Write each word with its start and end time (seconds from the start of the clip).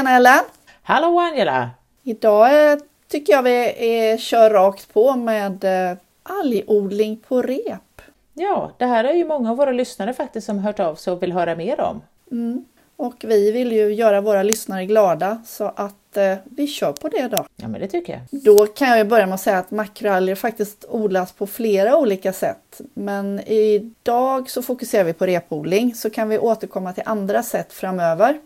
Tjena 0.00 0.16
Ellen! 0.16 0.44
Hallå 0.82 1.18
Angela! 1.18 1.70
Idag 2.02 2.72
eh, 2.72 2.78
tycker 3.08 3.32
jag 3.32 3.42
vi 3.42 3.74
är, 3.76 4.16
kör 4.16 4.50
rakt 4.50 4.92
på 4.92 5.16
med 5.16 5.64
eh, 5.64 5.96
algodling 6.22 7.16
på 7.28 7.42
rep. 7.42 8.02
Ja, 8.34 8.72
det 8.78 8.86
här 8.86 9.04
är 9.04 9.12
ju 9.12 9.24
många 9.24 9.50
av 9.50 9.56
våra 9.56 9.72
lyssnare 9.72 10.14
faktiskt 10.14 10.46
som 10.46 10.58
hört 10.58 10.80
av 10.80 10.94
sig 10.94 11.12
och 11.12 11.22
vill 11.22 11.32
höra 11.32 11.54
mer 11.54 11.80
om. 11.80 12.02
Mm. 12.30 12.64
Och 12.96 13.14
vi 13.18 13.52
vill 13.52 13.72
ju 13.72 13.94
göra 13.94 14.20
våra 14.20 14.42
lyssnare 14.42 14.86
glada 14.86 15.42
så 15.46 15.64
att 15.76 16.16
eh, 16.16 16.34
vi 16.44 16.66
kör 16.66 16.92
på 16.92 17.08
det 17.08 17.28
då. 17.28 17.46
Ja, 17.56 17.68
men 17.68 17.80
det 17.80 17.88
tycker 17.88 18.12
jag. 18.12 18.42
Då 18.42 18.66
kan 18.66 18.88
jag 18.88 18.98
ju 18.98 19.04
börja 19.04 19.26
med 19.26 19.34
att 19.34 19.40
säga 19.40 19.58
att 19.58 19.70
makroalger 19.70 20.34
faktiskt 20.34 20.84
odlas 20.88 21.32
på 21.32 21.46
flera 21.46 21.96
olika 21.96 22.32
sätt. 22.32 22.80
Men 22.94 23.40
idag 23.40 24.50
så 24.50 24.62
fokuserar 24.62 25.04
vi 25.04 25.12
på 25.12 25.26
repodling 25.26 25.94
så 25.94 26.10
kan 26.10 26.28
vi 26.28 26.38
återkomma 26.38 26.92
till 26.92 27.04
andra 27.06 27.42
sätt 27.42 27.72
framöver. 27.72 28.40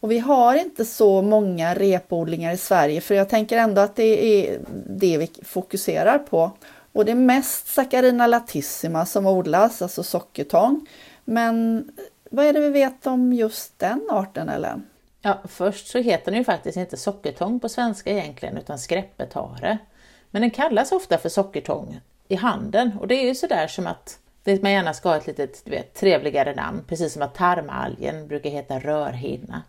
Och 0.00 0.10
vi 0.10 0.18
har 0.18 0.54
inte 0.54 0.84
så 0.84 1.22
många 1.22 1.74
repodlingar 1.74 2.52
i 2.52 2.56
Sverige 2.56 3.00
för 3.00 3.14
jag 3.14 3.28
tänker 3.28 3.58
ändå 3.58 3.80
att 3.80 3.96
det 3.96 4.46
är 4.46 4.60
det 4.86 5.18
vi 5.18 5.30
fokuserar 5.44 6.18
på. 6.18 6.50
Och 6.92 7.04
det 7.04 7.12
är 7.12 7.16
mest 7.16 7.66
Saccharina 7.66 8.26
latissima 8.26 9.06
som 9.06 9.26
odlas, 9.26 9.82
alltså 9.82 10.02
sockertång. 10.02 10.86
Men 11.24 11.84
vad 12.30 12.46
är 12.46 12.52
det 12.52 12.60
vi 12.60 12.70
vet 12.70 13.06
om 13.06 13.32
just 13.32 13.78
den 13.78 14.08
arten 14.10 14.48
Ellen? 14.48 14.86
Ja, 15.22 15.38
först 15.48 15.88
så 15.88 15.98
heter 15.98 16.30
den 16.30 16.38
ju 16.38 16.44
faktiskt 16.44 16.76
inte 16.76 16.96
sockertång 16.96 17.60
på 17.60 17.68
svenska 17.68 18.10
egentligen 18.10 18.56
utan 18.56 18.78
skräppetare. 18.78 19.78
Men 20.30 20.42
den 20.42 20.50
kallas 20.50 20.92
ofta 20.92 21.18
för 21.18 21.28
sockertång 21.28 22.00
i 22.28 22.34
handeln 22.34 22.92
och 23.00 23.08
det 23.08 23.14
är 23.14 23.24
ju 23.24 23.34
sådär 23.34 23.66
som 23.66 23.86
att 23.86 24.18
man 24.62 24.72
gärna 24.72 24.94
ska 24.94 25.08
ha 25.08 25.16
ett 25.16 25.26
lite 25.26 25.46
trevligare 25.82 26.54
namn, 26.54 26.84
precis 26.88 27.12
som 27.12 27.22
att 27.22 27.34
tarmalgen 27.34 28.28
brukar 28.28 28.50
heta 28.50 28.78
rörhinna. 28.78 29.62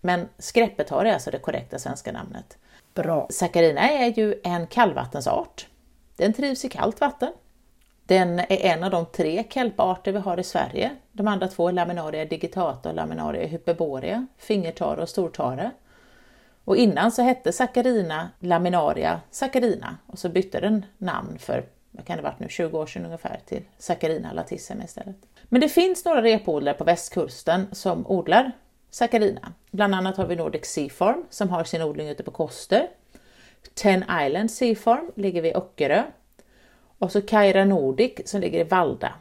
Men 0.00 0.28
skräppetare 0.38 1.10
är 1.10 1.14
alltså 1.14 1.30
det 1.30 1.38
korrekta 1.38 1.78
svenska 1.78 2.12
namnet. 2.12 2.58
Bra. 2.94 3.26
Saccharina 3.30 3.90
är 3.90 4.18
ju 4.18 4.40
en 4.44 4.66
kallvattensart. 4.66 5.66
Den 6.16 6.32
trivs 6.32 6.64
i 6.64 6.68
kallt 6.68 7.00
vatten. 7.00 7.32
Den 8.06 8.38
är 8.38 8.64
en 8.64 8.84
av 8.84 8.90
de 8.90 9.06
tre 9.06 9.44
kelparter 9.50 10.12
vi 10.12 10.18
har 10.18 10.40
i 10.40 10.44
Sverige. 10.44 10.96
De 11.12 11.28
andra 11.28 11.48
två 11.48 11.68
är 11.68 11.72
Laminaria 11.72 12.24
digitata 12.24 12.88
och 12.88 12.94
Laminaria 12.94 13.46
hyperborea, 13.46 14.26
fingertare 14.36 15.02
och 15.02 15.08
stortare. 15.08 15.70
Och 16.64 16.76
innan 16.76 17.12
så 17.12 17.22
hette 17.22 17.52
Saccharina 17.52 18.30
Laminaria 18.38 19.20
Saccharina 19.30 19.96
och 20.06 20.18
så 20.18 20.28
bytte 20.28 20.60
den 20.60 20.86
namn 20.98 21.38
för, 21.38 21.64
vad 21.90 22.06
kan 22.06 22.16
det 22.16 22.22
varit 22.22 22.40
nu, 22.40 22.48
20 22.48 22.78
år 22.78 22.86
sedan 22.86 23.04
ungefär 23.04 23.40
till 23.46 23.62
Saccharina 23.78 24.32
latissima 24.32 24.84
istället. 24.84 25.16
Men 25.42 25.60
det 25.60 25.68
finns 25.68 26.04
några 26.04 26.22
repodlare 26.22 26.74
på 26.74 26.84
västkusten 26.84 27.66
som 27.72 28.06
odlar 28.06 28.52
Saccharina. 28.90 29.52
Bland 29.70 29.94
annat 29.94 30.16
har 30.16 30.26
vi 30.26 30.36
Nordic 30.36 30.64
Sea 30.64 30.88
Farm 30.88 31.24
som 31.30 31.48
har 31.48 31.64
sin 31.64 31.82
odling 31.82 32.08
ute 32.08 32.22
på 32.22 32.30
Koster. 32.30 32.88
Ten 33.74 34.04
Island 34.26 34.50
Sea 34.50 34.74
Farm 34.74 35.10
ligger 35.14 35.42
vid 35.42 35.56
Öckerö. 35.56 36.02
Och 36.98 37.12
så 37.12 37.22
Kaira 37.22 37.64
Nordic 37.64 38.12
som 38.24 38.40
ligger 38.40 38.60
i 38.60 38.64
Valda. 38.64 39.12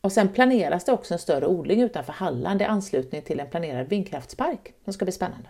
Och 0.00 0.12
sen 0.12 0.28
planeras 0.28 0.84
det 0.84 0.92
också 0.92 1.14
en 1.14 1.20
större 1.20 1.46
odling 1.46 1.80
utanför 1.80 2.12
Halland 2.12 2.62
i 2.62 2.64
anslutning 2.64 3.22
till 3.22 3.40
en 3.40 3.50
planerad 3.50 3.88
vindkraftspark 3.88 4.74
som 4.84 4.92
ska 4.92 5.04
bli 5.04 5.12
spännande. 5.12 5.48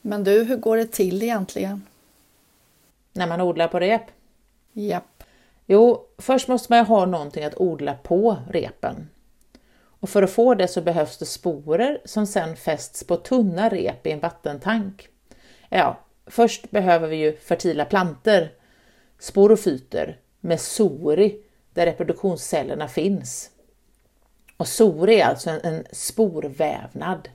Men 0.00 0.24
du, 0.24 0.44
hur 0.44 0.56
går 0.56 0.76
det 0.76 0.92
till 0.92 1.22
egentligen? 1.22 1.86
När 3.12 3.26
man 3.26 3.40
odlar 3.40 3.68
på 3.68 3.80
rep? 3.80 4.02
Japp. 4.72 5.24
Jo, 5.66 6.06
först 6.18 6.48
måste 6.48 6.72
man 6.72 6.86
ha 6.86 7.06
någonting 7.06 7.44
att 7.44 7.60
odla 7.60 7.94
på 7.94 8.36
repen. 8.50 9.08
Och 10.00 10.08
för 10.08 10.22
att 10.22 10.30
få 10.30 10.54
det 10.54 10.68
så 10.68 10.80
behövs 10.80 11.18
det 11.18 11.26
sporer 11.26 12.00
som 12.04 12.26
sedan 12.26 12.56
fästs 12.56 13.04
på 13.04 13.16
tunna 13.16 13.68
rep 13.68 14.06
i 14.06 14.10
en 14.10 14.20
vattentank. 14.20 15.08
Ja, 15.68 16.00
först 16.26 16.70
behöver 16.70 17.08
vi 17.08 17.16
ju 17.16 17.36
fertila 17.36 17.84
planter, 17.84 18.52
sporofyter 19.18 20.18
med 20.40 20.60
sori 20.60 21.42
där 21.74 21.86
reproduktionscellerna 21.86 22.88
finns. 22.88 23.50
Och 24.56 24.68
sori 24.68 25.20
är 25.20 25.26
alltså 25.26 25.50
en, 25.50 25.60
en 25.62 25.84
sporvävnad. 25.92 27.28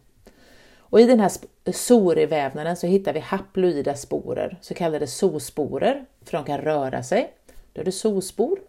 Och 0.77 1.01
i 1.01 1.05
den 1.05 1.19
här 1.19 1.31
sorivävnaden 1.71 2.77
så 2.77 2.87
hittar 2.87 3.13
vi 3.13 3.19
haploida 3.19 3.95
sporer, 3.95 4.57
så 4.61 4.73
kallade 4.73 5.07
zoosporer, 5.07 6.05
för 6.25 6.37
de 6.37 6.45
kan 6.45 6.61
röra 6.61 7.03
sig. 7.03 7.33
Då 7.73 7.81
är 7.81 7.85
det 7.85 7.91
zoospor. 7.91 8.59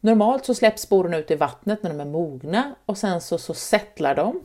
Normalt 0.00 0.44
så 0.44 0.54
släpps 0.54 0.82
sporerna 0.82 1.16
ut 1.16 1.30
i 1.30 1.34
vattnet 1.34 1.82
när 1.82 1.90
de 1.90 2.00
är 2.00 2.04
mogna 2.04 2.74
och 2.86 2.98
sen 2.98 3.20
så, 3.20 3.38
så 3.38 3.54
sättlar 3.54 4.14
de. 4.14 4.40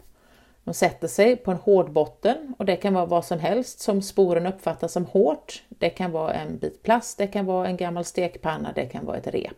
De 0.64 0.74
sätter 0.74 1.08
sig 1.08 1.36
på 1.36 1.52
en 1.52 1.58
hård 1.58 1.92
botten 1.92 2.56
och 2.58 2.66
det 2.66 2.76
kan 2.76 2.94
vara 2.94 3.06
vad 3.06 3.26
som 3.26 3.40
helst 3.40 3.80
som 3.80 4.02
sporen 4.02 4.46
uppfattar 4.46 4.88
som 4.88 5.06
hårt. 5.06 5.64
Det 5.70 5.90
kan 5.90 6.12
vara 6.12 6.34
en 6.34 6.58
bit 6.58 6.84
plast, 6.84 7.18
det 7.18 7.28
kan 7.28 7.46
vara 7.46 7.68
en 7.68 7.78
gammal 7.78 8.06
stekpanna, 8.06 8.72
det 8.76 8.86
kan 8.86 9.06
vara 9.06 9.18
ett 9.18 9.28
rep. 9.28 9.58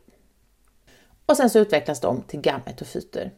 Och 1.26 1.38
sen 1.38 1.50
så 1.50 1.60
utvecklas 1.60 2.02
de 2.02 2.22
till 2.22 2.42
gametofyter. 2.42 3.32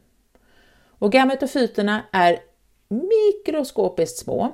Och 0.87 1.11
gametofyterna 1.11 2.03
är 2.11 2.39
mikroskopiskt 2.87 4.19
små 4.19 4.51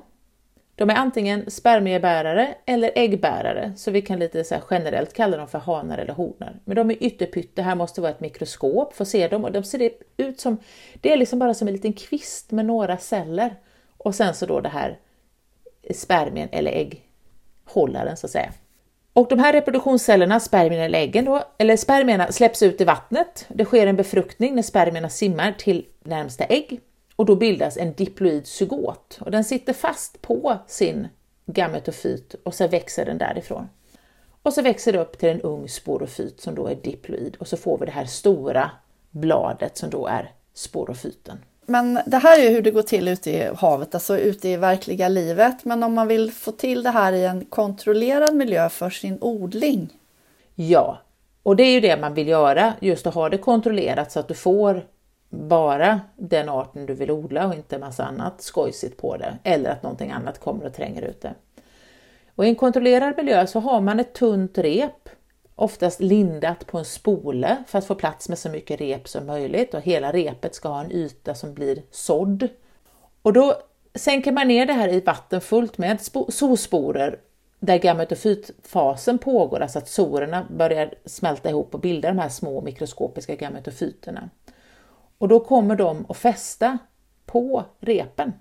de 0.75 0.89
är 0.89 0.95
antingen 0.95 1.51
spermiebärare 1.51 2.55
eller 2.65 2.91
äggbärare, 2.95 3.73
så 3.75 3.91
vi 3.91 4.01
kan 4.01 4.19
lite 4.19 4.43
så 4.43 4.55
generellt 4.69 5.13
kalla 5.13 5.37
dem 5.37 5.47
för 5.47 5.59
hanar 5.59 5.97
eller 5.97 6.13
honor. 6.13 6.59
Men 6.65 6.75
de 6.75 6.91
är 6.91 7.03
ytterpytte, 7.03 7.61
här 7.61 7.75
måste 7.75 8.01
vara 8.01 8.11
ett 8.11 8.19
mikroskop 8.19 8.93
för 8.93 9.03
att 9.03 9.07
se 9.07 9.27
dem 9.27 9.45
och 9.45 9.51
de 9.51 9.63
ser 9.63 9.91
ut 10.17 10.39
som, 10.39 10.57
det 11.01 11.13
är 11.13 11.17
liksom 11.17 11.39
bara 11.39 11.53
som 11.53 11.67
en 11.67 11.73
liten 11.73 11.93
kvist 11.93 12.51
med 12.51 12.65
några 12.65 12.97
celler. 12.97 13.55
Och 13.97 14.15
sen 14.15 14.33
så 14.33 14.45
då 14.45 14.61
det 14.61 14.69
här 14.69 14.99
spermien 15.93 16.49
eller 16.51 16.71
ägghållaren 16.71 18.17
så 18.17 18.27
att 18.27 18.31
säga. 18.31 18.51
Och 19.13 19.27
de 19.29 19.39
här 19.39 19.53
reproduktionscellerna, 19.53 20.39
spermierna 20.39 20.85
eller 20.85 20.99
äggen 20.99 21.25
då, 21.25 21.43
eller 21.57 21.77
spermierna 21.77 22.31
släpps 22.31 22.63
ut 22.63 22.81
i 22.81 22.83
vattnet. 22.83 23.45
Det 23.49 23.65
sker 23.65 23.87
en 23.87 23.95
befruktning 23.95 24.55
när 24.55 24.61
spermierna 24.61 25.09
simmar 25.09 25.51
till 25.57 25.85
närmsta 26.03 26.43
ägg 26.43 26.81
och 27.15 27.25
då 27.25 27.35
bildas 27.35 27.77
en 27.77 27.93
diploid 27.93 28.47
zygot 28.47 29.17
och 29.21 29.31
den 29.31 29.43
sitter 29.43 29.73
fast 29.73 30.21
på 30.21 30.57
sin 30.67 31.07
gametofyt 31.45 32.35
och 32.43 32.53
så 32.53 32.67
växer 32.67 33.05
den 33.05 33.17
därifrån. 33.17 33.69
Och 34.41 34.53
så 34.53 34.61
växer 34.61 34.93
det 34.93 34.99
upp 34.99 35.17
till 35.17 35.29
en 35.29 35.41
ung 35.41 35.69
sporofyt 35.69 36.41
som 36.41 36.55
då 36.55 36.67
är 36.67 36.75
diploid 36.75 37.35
och 37.39 37.47
så 37.47 37.57
får 37.57 37.77
vi 37.77 37.85
det 37.85 37.91
här 37.91 38.05
stora 38.05 38.71
bladet 39.11 39.77
som 39.77 39.89
då 39.89 40.07
är 40.07 40.31
sporofyten. 40.53 41.37
Men 41.65 41.99
det 42.05 42.17
här 42.17 42.39
är 42.45 42.51
hur 42.51 42.61
det 42.61 42.71
går 42.71 42.81
till 42.81 43.07
ute 43.07 43.31
i 43.31 43.49
havet, 43.57 43.95
alltså 43.95 44.17
ute 44.17 44.49
i 44.49 44.57
verkliga 44.57 45.09
livet. 45.09 45.65
Men 45.65 45.83
om 45.83 45.93
man 45.93 46.07
vill 46.07 46.31
få 46.31 46.51
till 46.51 46.83
det 46.83 46.89
här 46.89 47.13
i 47.13 47.25
en 47.25 47.45
kontrollerad 47.45 48.35
miljö 48.35 48.69
för 48.69 48.89
sin 48.89 49.17
odling? 49.21 49.89
Ja, 50.55 51.01
och 51.43 51.55
det 51.55 51.63
är 51.63 51.71
ju 51.71 51.79
det 51.79 51.97
man 51.97 52.13
vill 52.13 52.27
göra, 52.27 52.73
just 52.79 53.07
att 53.07 53.13
ha 53.13 53.29
det 53.29 53.37
kontrollerat 53.37 54.11
så 54.11 54.19
att 54.19 54.27
du 54.27 54.33
får 54.33 54.85
bara 55.35 56.01
den 56.15 56.49
arten 56.49 56.85
du 56.85 56.93
vill 56.93 57.11
odla 57.11 57.47
och 57.47 57.53
inte 57.53 57.77
massa 57.77 58.05
annat 58.05 58.41
skojsigt 58.41 58.97
på 58.97 59.17
det 59.17 59.37
eller 59.43 59.69
att 59.69 59.83
någonting 59.83 60.11
annat 60.11 60.39
kommer 60.39 60.65
och 60.65 60.73
tränger 60.73 61.01
ut 61.01 61.21
det. 61.21 61.33
Och 62.35 62.45
I 62.45 62.49
en 62.49 62.55
kontrollerad 62.55 63.17
miljö 63.17 63.47
så 63.47 63.59
har 63.59 63.81
man 63.81 63.99
ett 63.99 64.13
tunt 64.13 64.57
rep, 64.57 65.09
oftast 65.55 65.99
lindat 65.99 66.67
på 66.67 66.77
en 66.77 66.85
spole 66.85 67.63
för 67.67 67.77
att 67.77 67.85
få 67.85 67.95
plats 67.95 68.29
med 68.29 68.37
så 68.37 68.49
mycket 68.49 68.81
rep 68.81 69.07
som 69.07 69.25
möjligt 69.25 69.73
och 69.73 69.81
hela 69.81 70.11
repet 70.11 70.55
ska 70.55 70.69
ha 70.69 70.83
en 70.83 70.91
yta 70.91 71.35
som 71.35 71.53
blir 71.53 71.81
sådd. 71.91 72.47
Och 73.21 73.33
då 73.33 73.55
sänker 73.95 74.31
man 74.31 74.47
ner 74.47 74.65
det 74.65 74.73
här 74.73 74.87
i 74.93 74.99
vatten 74.99 75.41
fullt 75.41 75.77
med 75.77 75.99
zoosporer 76.29 77.19
där 77.59 77.77
gametofytfasen 77.77 79.17
pågår, 79.17 79.59
alltså 79.59 79.79
att 79.79 79.89
sorerna 79.89 80.47
börjar 80.49 80.93
smälta 81.05 81.49
ihop 81.49 81.73
och 81.73 81.79
bilda 81.79 82.07
de 82.07 82.19
här 82.19 82.29
små 82.29 82.61
mikroskopiska 82.61 83.35
gametofyterna. 83.35 84.29
Och 85.17 85.27
då 85.27 85.39
kommer 85.39 85.75
de 85.75 86.05
att 86.09 86.17
fästa 86.17 86.77
på 87.25 87.65
repen. 87.79 88.33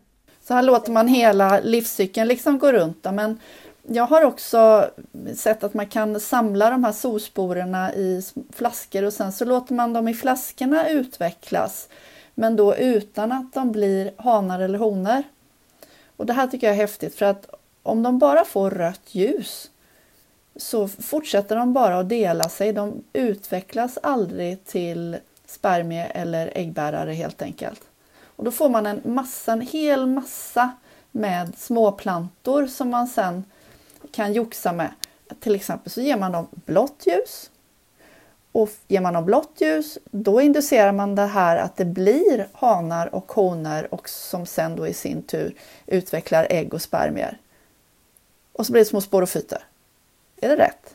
Så 0.42 0.54
här 0.54 0.62
låter 0.62 0.92
man 0.92 1.08
hela 1.08 1.60
livscykeln 1.60 2.28
liksom 2.28 2.58
gå 2.58 2.72
runt. 2.72 3.06
Men 3.12 3.40
jag 3.82 4.06
har 4.06 4.24
också 4.24 4.90
sett 5.36 5.64
att 5.64 5.74
man 5.74 5.86
kan 5.86 6.20
samla 6.20 6.70
de 6.70 6.84
här 6.84 6.92
solsporerna 6.92 7.94
i 7.94 8.22
flaskor 8.52 9.04
och 9.04 9.12
sen 9.12 9.32
så 9.32 9.44
låter 9.44 9.74
man 9.74 9.92
dem 9.92 10.08
i 10.08 10.14
flaskorna 10.14 10.88
utvecklas. 10.88 11.88
Men 12.34 12.56
då 12.56 12.76
utan 12.76 13.32
att 13.32 13.52
de 13.52 13.72
blir 13.72 14.12
hanar 14.16 14.60
eller 14.60 14.78
honor. 14.78 15.22
Och 16.16 16.26
det 16.26 16.32
här 16.32 16.46
tycker 16.46 16.66
jag 16.66 16.74
är 16.76 16.80
häftigt 16.80 17.14
för 17.14 17.26
att 17.26 17.54
om 17.82 18.02
de 18.02 18.18
bara 18.18 18.44
får 18.44 18.70
rött 18.70 19.14
ljus 19.14 19.70
så 20.56 20.88
fortsätter 20.88 21.56
de 21.56 21.72
bara 21.72 21.98
att 21.98 22.08
dela 22.08 22.48
sig. 22.48 22.72
De 22.72 23.04
utvecklas 23.12 23.98
aldrig 24.02 24.64
till 24.64 25.16
spermie 25.54 26.04
eller 26.04 26.52
äggbärare 26.54 27.12
helt 27.12 27.42
enkelt. 27.42 27.80
Och 28.36 28.44
då 28.44 28.50
får 28.50 28.68
man 28.68 28.86
en 28.86 29.00
massa, 29.04 29.52
en 29.52 29.60
hel 29.60 30.06
massa 30.06 30.72
med 31.10 31.58
småplantor 31.58 32.66
som 32.66 32.90
man 32.90 33.06
sen 33.08 33.44
kan 34.12 34.32
joxa 34.32 34.72
med. 34.72 34.90
Till 35.40 35.54
exempel 35.54 35.92
så 35.92 36.00
ger 36.00 36.16
man 36.16 36.32
dem 36.32 36.46
blått 36.50 37.02
ljus 37.06 37.50
Och 38.52 38.70
ger 38.88 39.00
man 39.00 39.14
dem 39.14 39.24
blått 39.24 39.60
ljus, 39.60 39.98
då 40.10 40.40
inducerar 40.40 40.92
man 40.92 41.14
det 41.14 41.26
här 41.26 41.56
att 41.56 41.76
det 41.76 41.84
blir 41.84 42.48
hanar 42.52 43.14
och 43.14 43.32
honor 43.32 43.94
och 43.94 44.08
som 44.08 44.46
sen 44.46 44.76
då 44.76 44.86
i 44.86 44.94
sin 44.94 45.22
tur 45.22 45.54
utvecklar 45.86 46.46
ägg 46.50 46.74
och 46.74 46.82
spermier. 46.82 47.38
Och 48.52 48.66
så 48.66 48.72
blir 48.72 48.80
det 48.80 48.88
små 48.88 49.00
sporofyter. 49.00 49.62
Är 50.36 50.48
det 50.48 50.56
rätt? 50.56 50.94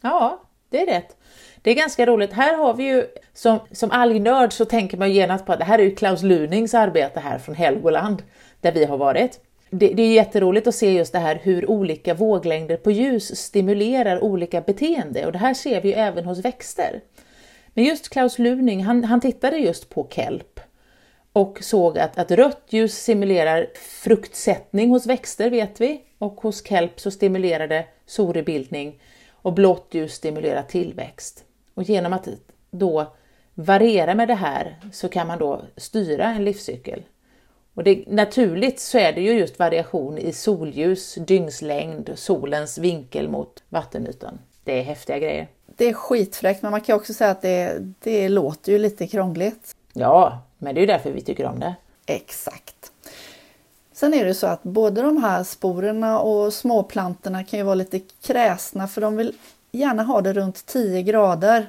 Ja, 0.00 0.40
det 0.70 0.82
är 0.82 0.86
rätt. 0.86 1.16
Det 1.62 1.70
är 1.70 1.74
ganska 1.74 2.06
roligt. 2.06 2.32
Här 2.32 2.54
har 2.54 2.74
vi 2.74 2.84
ju 2.84 3.06
som, 3.32 3.58
som 3.72 3.90
algnörd 3.90 4.52
så 4.52 4.64
tänker 4.64 4.96
man 4.96 5.12
genast 5.12 5.46
på 5.46 5.52
att 5.52 5.58
det 5.58 5.64
här 5.64 5.78
är 5.78 5.82
ju 5.82 5.94
Klaus 5.94 6.22
Lunings 6.22 6.74
arbete 6.74 7.20
här 7.20 7.38
från 7.38 7.54
Helgoland 7.54 8.22
där 8.60 8.72
vi 8.72 8.84
har 8.84 8.96
varit. 8.96 9.40
Det, 9.70 9.88
det 9.88 10.02
är 10.02 10.12
jätteroligt 10.12 10.66
att 10.66 10.74
se 10.74 10.92
just 10.92 11.12
det 11.12 11.18
här 11.18 11.40
hur 11.42 11.70
olika 11.70 12.14
våglängder 12.14 12.76
på 12.76 12.90
ljus 12.90 13.36
stimulerar 13.36 14.24
olika 14.24 14.60
beteende 14.60 15.26
och 15.26 15.32
det 15.32 15.38
här 15.38 15.54
ser 15.54 15.80
vi 15.80 15.88
ju 15.88 15.94
även 15.94 16.24
hos 16.24 16.38
växter. 16.38 17.00
Men 17.74 17.84
just 17.84 18.08
Klaus 18.08 18.38
Luning, 18.38 18.84
han, 18.84 19.04
han 19.04 19.20
tittade 19.20 19.56
just 19.56 19.88
på 19.88 20.08
kelp 20.10 20.60
och 21.32 21.58
såg 21.60 21.98
att, 21.98 22.18
att 22.18 22.30
rött 22.30 22.66
ljus 22.68 22.94
simulerar 22.94 23.66
fruktsättning 24.02 24.90
hos 24.90 25.06
växter 25.06 25.50
vet 25.50 25.80
vi 25.80 26.00
och 26.18 26.40
hos 26.40 26.66
kelp 26.66 27.00
så 27.00 27.10
stimulerar 27.10 27.68
det 27.68 27.84
sorebildning 28.06 29.00
och 29.42 29.52
blått 29.52 29.88
ljus 29.90 30.14
stimulerar 30.14 30.62
tillväxt. 30.62 31.44
Och 31.74 31.82
genom 31.82 32.12
att 32.12 32.28
då 32.70 33.12
variera 33.54 34.14
med 34.14 34.28
det 34.28 34.34
här 34.34 34.76
så 34.92 35.08
kan 35.08 35.26
man 35.26 35.38
då 35.38 35.62
styra 35.76 36.24
en 36.24 36.44
livscykel. 36.44 37.02
Och 37.74 37.84
det, 37.84 38.04
naturligt 38.06 38.80
så 38.80 38.98
är 38.98 39.12
det 39.12 39.20
ju 39.20 39.32
just 39.32 39.58
variation 39.58 40.18
i 40.18 40.32
solljus, 40.32 41.14
dygnslängd, 41.14 42.10
solens 42.14 42.78
vinkel 42.78 43.28
mot 43.28 43.62
vattenytan. 43.68 44.38
Det 44.64 44.78
är 44.78 44.82
häftiga 44.82 45.18
grejer. 45.18 45.48
Det 45.66 45.84
är 45.84 45.92
skitfräckt 45.92 46.62
men 46.62 46.70
man 46.70 46.80
kan 46.80 46.96
också 46.96 47.14
säga 47.14 47.30
att 47.30 47.42
det, 47.42 47.78
det 48.00 48.28
låter 48.28 48.72
ju 48.72 48.78
lite 48.78 49.06
krångligt. 49.06 49.76
Ja, 49.92 50.42
men 50.58 50.74
det 50.74 50.78
är 50.78 50.82
ju 50.82 50.86
därför 50.86 51.10
vi 51.10 51.20
tycker 51.20 51.46
om 51.46 51.60
det. 51.60 51.74
Exakt. 52.06 52.92
Sen 53.98 54.14
är 54.14 54.24
det 54.24 54.34
så 54.34 54.46
att 54.46 54.62
både 54.62 55.02
de 55.02 55.22
här 55.22 55.44
sporerna 55.44 56.20
och 56.20 56.52
småplantorna 56.52 57.44
kan 57.44 57.58
ju 57.58 57.64
vara 57.64 57.74
lite 57.74 58.00
kräsna 58.22 58.88
för 58.88 59.00
de 59.00 59.16
vill 59.16 59.34
gärna 59.72 60.02
ha 60.02 60.20
det 60.20 60.32
runt 60.32 60.66
10 60.66 61.02
grader. 61.02 61.66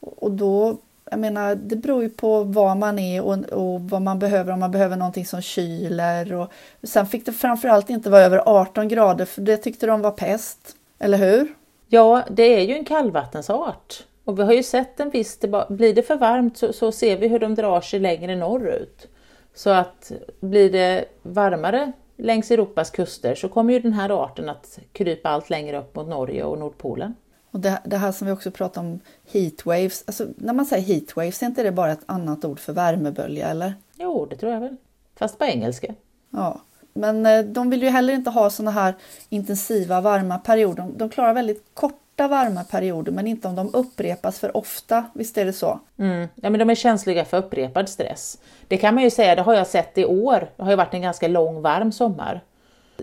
Och 0.00 0.30
då, 0.30 0.76
jag 1.10 1.18
menar, 1.18 1.54
det 1.54 1.76
beror 1.76 2.02
ju 2.02 2.08
på 2.08 2.44
var 2.44 2.74
man 2.74 2.98
är 2.98 3.22
och, 3.22 3.38
och 3.44 3.80
vad 3.80 4.02
man 4.02 4.18
behöver, 4.18 4.52
om 4.52 4.60
man 4.60 4.70
behöver 4.70 4.96
någonting 4.96 5.26
som 5.26 5.42
kyler. 5.42 6.32
Och, 6.32 6.52
sen 6.82 7.06
fick 7.06 7.26
det 7.26 7.32
framförallt 7.32 7.90
inte 7.90 8.10
vara 8.10 8.22
över 8.22 8.42
18 8.46 8.88
grader 8.88 9.24
för 9.24 9.42
det 9.42 9.56
tyckte 9.56 9.86
de 9.86 10.00
var 10.00 10.10
pest, 10.10 10.76
eller 10.98 11.18
hur? 11.18 11.54
Ja, 11.88 12.22
det 12.30 12.42
är 12.42 12.60
ju 12.60 12.74
en 12.74 12.84
kallvattensart. 12.84 14.02
Och 14.24 14.38
vi 14.38 14.42
har 14.42 14.52
ju 14.52 14.62
sett 14.62 15.00
en 15.00 15.10
viss, 15.10 15.40
blir 15.68 15.94
det 15.94 16.02
för 16.02 16.16
varmt 16.16 16.58
så, 16.58 16.72
så 16.72 16.92
ser 16.92 17.16
vi 17.16 17.28
hur 17.28 17.38
de 17.38 17.54
drar 17.54 17.80
sig 17.80 18.00
längre 18.00 18.36
norrut. 18.36 19.08
Så 19.54 19.70
att 19.70 20.12
blir 20.40 20.72
det 20.72 21.04
varmare 21.22 21.92
längs 22.16 22.50
Europas 22.50 22.90
kuster 22.90 23.34
så 23.34 23.48
kommer 23.48 23.72
ju 23.72 23.80
den 23.80 23.92
här 23.92 24.24
arten 24.24 24.48
att 24.48 24.78
krypa 24.92 25.28
allt 25.28 25.50
längre 25.50 25.78
upp 25.78 25.96
mot 25.96 26.08
Norge 26.08 26.44
och 26.44 26.58
Nordpolen. 26.58 27.14
Och 27.50 27.60
det, 27.60 27.78
det 27.84 27.96
här 27.96 28.12
som 28.12 28.26
vi 28.26 28.32
också 28.32 28.50
pratar 28.50 28.80
om, 28.80 29.00
heatwaves, 29.32 30.04
alltså 30.06 30.26
när 30.36 30.52
man 30.52 30.66
säger 30.66 30.82
heatwaves, 30.82 31.42
är 31.42 31.46
inte 31.46 31.62
det 31.62 31.72
bara 31.72 31.92
ett 31.92 32.04
annat 32.06 32.44
ord 32.44 32.60
för 32.60 32.72
värmebölja 32.72 33.48
eller? 33.48 33.74
Jo, 33.94 34.26
det 34.30 34.36
tror 34.36 34.52
jag 34.52 34.60
väl. 34.60 34.76
Fast 35.16 35.38
på 35.38 35.44
engelska. 35.44 35.94
Ja, 36.30 36.60
men 36.94 37.26
eh, 37.26 37.44
de 37.44 37.70
vill 37.70 37.82
ju 37.82 37.88
heller 37.88 38.12
inte 38.12 38.30
ha 38.30 38.50
såna 38.50 38.70
här 38.70 38.94
intensiva 39.28 40.00
varma 40.00 40.38
perioder. 40.38 40.90
De 40.96 41.08
klarar 41.08 41.34
väldigt 41.34 41.64
kort 41.74 42.01
korta 42.16 42.28
varma 42.28 42.64
perioder 42.64 43.12
men 43.12 43.26
inte 43.26 43.48
om 43.48 43.54
de 43.54 43.70
upprepas 43.74 44.40
för 44.40 44.56
ofta. 44.56 45.04
Visst 45.14 45.38
är 45.38 45.44
det 45.44 45.52
så? 45.52 45.80
Mm. 45.98 46.28
Ja, 46.34 46.50
men 46.50 46.58
de 46.58 46.70
är 46.70 46.74
känsliga 46.74 47.24
för 47.24 47.38
upprepad 47.38 47.88
stress. 47.88 48.38
Det 48.68 48.76
kan 48.76 48.94
man 48.94 49.04
ju 49.04 49.10
säga, 49.10 49.34
det 49.34 49.42
har 49.42 49.54
jag 49.54 49.66
sett 49.66 49.98
i 49.98 50.04
år. 50.04 50.50
Det 50.56 50.62
har 50.62 50.70
ju 50.70 50.76
varit 50.76 50.94
en 50.94 51.02
ganska 51.02 51.28
lång 51.28 51.62
varm 51.62 51.92
sommar. 51.92 52.40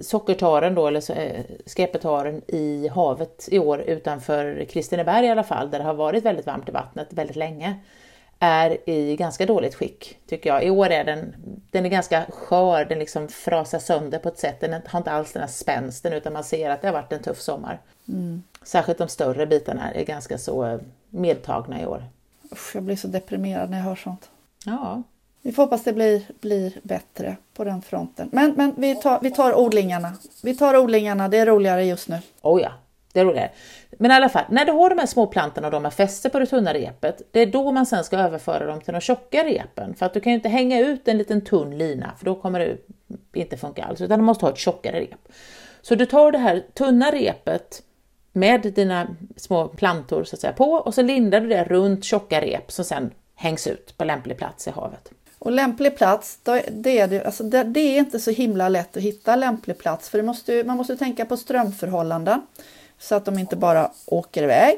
Sockertaren 0.02 0.76
då, 0.76 0.88
eller 0.88 1.20
äh, 1.20 1.42
skepetaren 1.66 2.42
i 2.48 2.88
havet 2.88 3.50
i 3.52 3.60
år 3.60 3.82
utanför 3.82 4.66
Kristineberg 4.70 5.26
i 5.26 5.30
alla 5.30 5.44
fall, 5.44 5.72
där 5.72 5.80
det 5.80 5.86
har 5.86 5.94
varit 5.94 6.26
väldigt 6.26 6.46
varmt 6.46 6.70
i 6.70 6.72
vattnet 6.72 7.08
väldigt 7.14 7.36
länge, 7.36 7.80
är 8.40 8.90
i 8.90 9.16
ganska 9.16 9.46
dåligt 9.46 9.76
skick 9.76 10.18
tycker 10.28 10.50
jag. 10.50 10.64
I 10.64 10.70
år 10.70 10.90
är 10.90 11.04
den, 11.04 11.36
den 11.72 11.86
är 11.86 11.90
ganska 11.90 12.26
skör, 12.30 12.86
den 12.86 13.00
liksom 13.00 13.28
frasar 13.28 13.80
sönder 13.80 14.20
på 14.20 14.30
ett 14.30 14.40
sätt. 14.40 14.60
Den 14.62 14.82
har 14.86 15.00
inte 15.00 15.12
alls 15.12 15.34
den 15.34 15.42
här 15.42 15.50
spänsten 15.50 16.14
utan 16.14 16.34
man 16.34 16.44
ser 16.44 16.70
att 16.70 16.82
det 16.82 16.88
har 16.88 16.94
varit 16.94 17.14
en 17.14 17.22
tuff 17.22 17.42
sommar. 17.42 17.80
Mm. 18.08 18.44
Särskilt 18.62 18.98
de 18.98 19.08
större 19.08 19.46
bitarna 19.46 19.92
är 19.92 20.04
ganska 20.04 20.38
så 20.38 20.66
eh, 20.66 20.80
medtagna 21.10 21.82
i 21.82 21.86
år. 21.86 22.04
Usch, 22.52 22.76
jag 22.76 22.84
blir 22.84 22.96
så 22.96 23.08
deprimerad 23.08 23.70
när 23.70 23.78
jag 23.78 23.86
hör 23.86 23.96
sånt. 23.96 24.30
Ja. 24.66 25.04
Vi 25.42 25.52
får 25.52 25.64
hoppas 25.64 25.84
det 25.84 25.94
blir, 25.94 26.22
blir 26.40 26.74
bättre 26.84 27.38
på 27.54 27.64
den 27.64 27.82
fronten. 27.82 28.30
Men, 28.32 28.54
men 28.58 28.74
vi, 28.78 28.96
tar, 28.96 29.20
vi 29.22 29.32
tar 29.32 29.58
odlingarna. 29.58 30.14
Vi 30.44 30.56
tar 30.56 30.78
odlingarna, 30.78 31.28
det 31.28 31.38
är 31.38 31.46
roligare 31.46 31.86
just 31.86 32.08
nu. 32.08 32.20
Oh 32.42 32.62
ja, 32.62 32.72
det 33.14 33.20
är 33.20 33.26
roligare. 33.26 33.52
Men 33.98 34.12
i 34.12 34.14
alla 34.14 34.30
fall, 34.30 34.46
när 34.50 34.66
du 34.66 34.72
har 34.72 34.90
de 34.90 35.00
här 35.00 35.06
små 35.06 35.28
plantorna 35.28 35.68
och 35.68 35.72
de 35.72 35.86
är 35.86 35.90
fäster 35.90 36.30
på 36.30 36.40
det 36.40 36.46
tunna 36.46 36.74
repet, 36.74 37.22
det 37.32 37.40
är 37.40 37.46
då 37.46 37.72
man 37.72 37.86
sen 37.86 38.04
ska 38.04 38.18
överföra 38.18 38.66
dem 38.66 38.82
till 38.82 38.94
de 38.94 39.02
tjocka 39.02 39.44
repen. 39.44 39.96
För 39.96 40.06
att 40.06 40.14
du 40.14 40.20
kan 40.20 40.32
ju 40.32 40.36
inte 40.36 40.50
hänga 40.50 40.80
ut 40.80 41.08
en 41.08 41.18
liten 41.18 41.42
tunn 41.42 41.78
lina, 41.78 42.12
för 42.18 42.26
då 42.26 42.36
kommer 42.36 42.60
det 42.60 42.78
inte 43.34 43.58
funka 43.58 43.84
alls, 43.84 44.02
utan 44.02 44.20
du 44.20 44.26
måste 44.26 44.46
ha 44.46 44.52
ett 44.52 44.58
tjockare 44.58 45.00
rep. 45.00 45.28
Så 45.82 45.96
du 45.96 46.06
tar 46.06 46.32
det 46.32 46.38
här 46.38 46.64
tunna 46.74 47.12
repet 47.12 47.84
med 48.34 48.62
dina 48.62 49.08
små 49.36 49.68
plantor 49.68 50.24
så 50.24 50.36
att 50.36 50.42
säga 50.42 50.54
på 50.54 50.72
och 50.72 50.94
så 50.94 51.02
lindar 51.02 51.42
du 51.42 51.48
det 51.48 51.64
runt 51.64 52.04
tjocka 52.04 52.42
rep 52.42 52.72
som 52.72 52.86
sen 52.86 53.12
hängs 53.36 53.68
ut 53.68 53.98
på 53.98 54.04
lämplig 54.04 54.38
plats 54.38 54.68
i 54.68 54.72
havet. 54.72 55.12
Och 55.40 55.52
lämplig 55.52 55.98
plats, 55.98 56.40
det 56.72 57.00
är, 57.00 57.08
det, 57.08 57.26
alltså 57.26 57.44
det, 57.44 57.64
det, 57.64 57.80
är 57.80 58.00
inte 58.00 58.20
så 58.20 58.32
himla 58.32 58.70
lätt 58.70 58.98
att 58.98 59.04
hitta 59.04 59.36
lämplig 59.36 59.78
plats 59.78 60.10
för 60.10 60.22
måste, 60.22 60.64
man 60.64 60.78
måste 60.78 60.98
tänka 60.98 61.26
på 61.26 61.38
strömförhållanden 61.38 62.42
så 63.00 63.16
att 63.16 63.26
de 63.26 63.40
inte 63.40 63.56
bara 63.56 63.92
åker 64.06 64.44
iväg. 64.44 64.78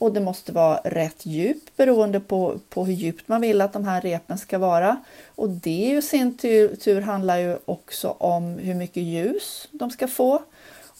Och 0.00 0.12
det 0.12 0.20
måste 0.20 0.52
vara 0.52 0.80
rätt 0.84 1.26
djup 1.26 1.76
beroende 1.76 2.20
på, 2.20 2.58
på 2.68 2.84
hur 2.84 2.92
djupt 2.92 3.28
man 3.28 3.40
vill 3.40 3.60
att 3.60 3.72
de 3.72 3.84
här 3.84 4.00
repen 4.00 4.38
ska 4.38 4.58
vara. 4.58 4.96
Och 5.26 5.48
det 5.48 5.90
i 5.98 6.02
sin 6.02 6.38
tur, 6.38 6.76
tur 6.76 7.00
handlar 7.00 7.38
ju 7.38 7.56
också 7.64 8.16
om 8.18 8.58
hur 8.58 8.74
mycket 8.74 9.02
ljus 9.02 9.68
de 9.70 9.90
ska 9.90 10.08
få. 10.08 10.42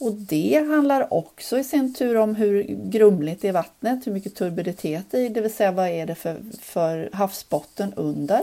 Och 0.00 0.12
det 0.12 0.64
handlar 0.68 1.14
också 1.14 1.58
i 1.58 1.64
sin 1.64 1.94
tur 1.94 2.16
om 2.16 2.34
hur 2.34 2.62
grumligt 2.68 3.44
är 3.44 3.52
vattnet, 3.52 4.06
hur 4.06 4.12
mycket 4.12 4.34
turbiditet 4.34 5.04
det 5.10 5.18
i, 5.18 5.28
det 5.28 5.40
vill 5.40 5.54
säga 5.54 5.72
vad 5.72 5.88
är 5.88 6.06
det 6.06 6.14
för, 6.14 6.36
för 6.60 7.10
havsbotten 7.12 7.92
under. 7.96 8.40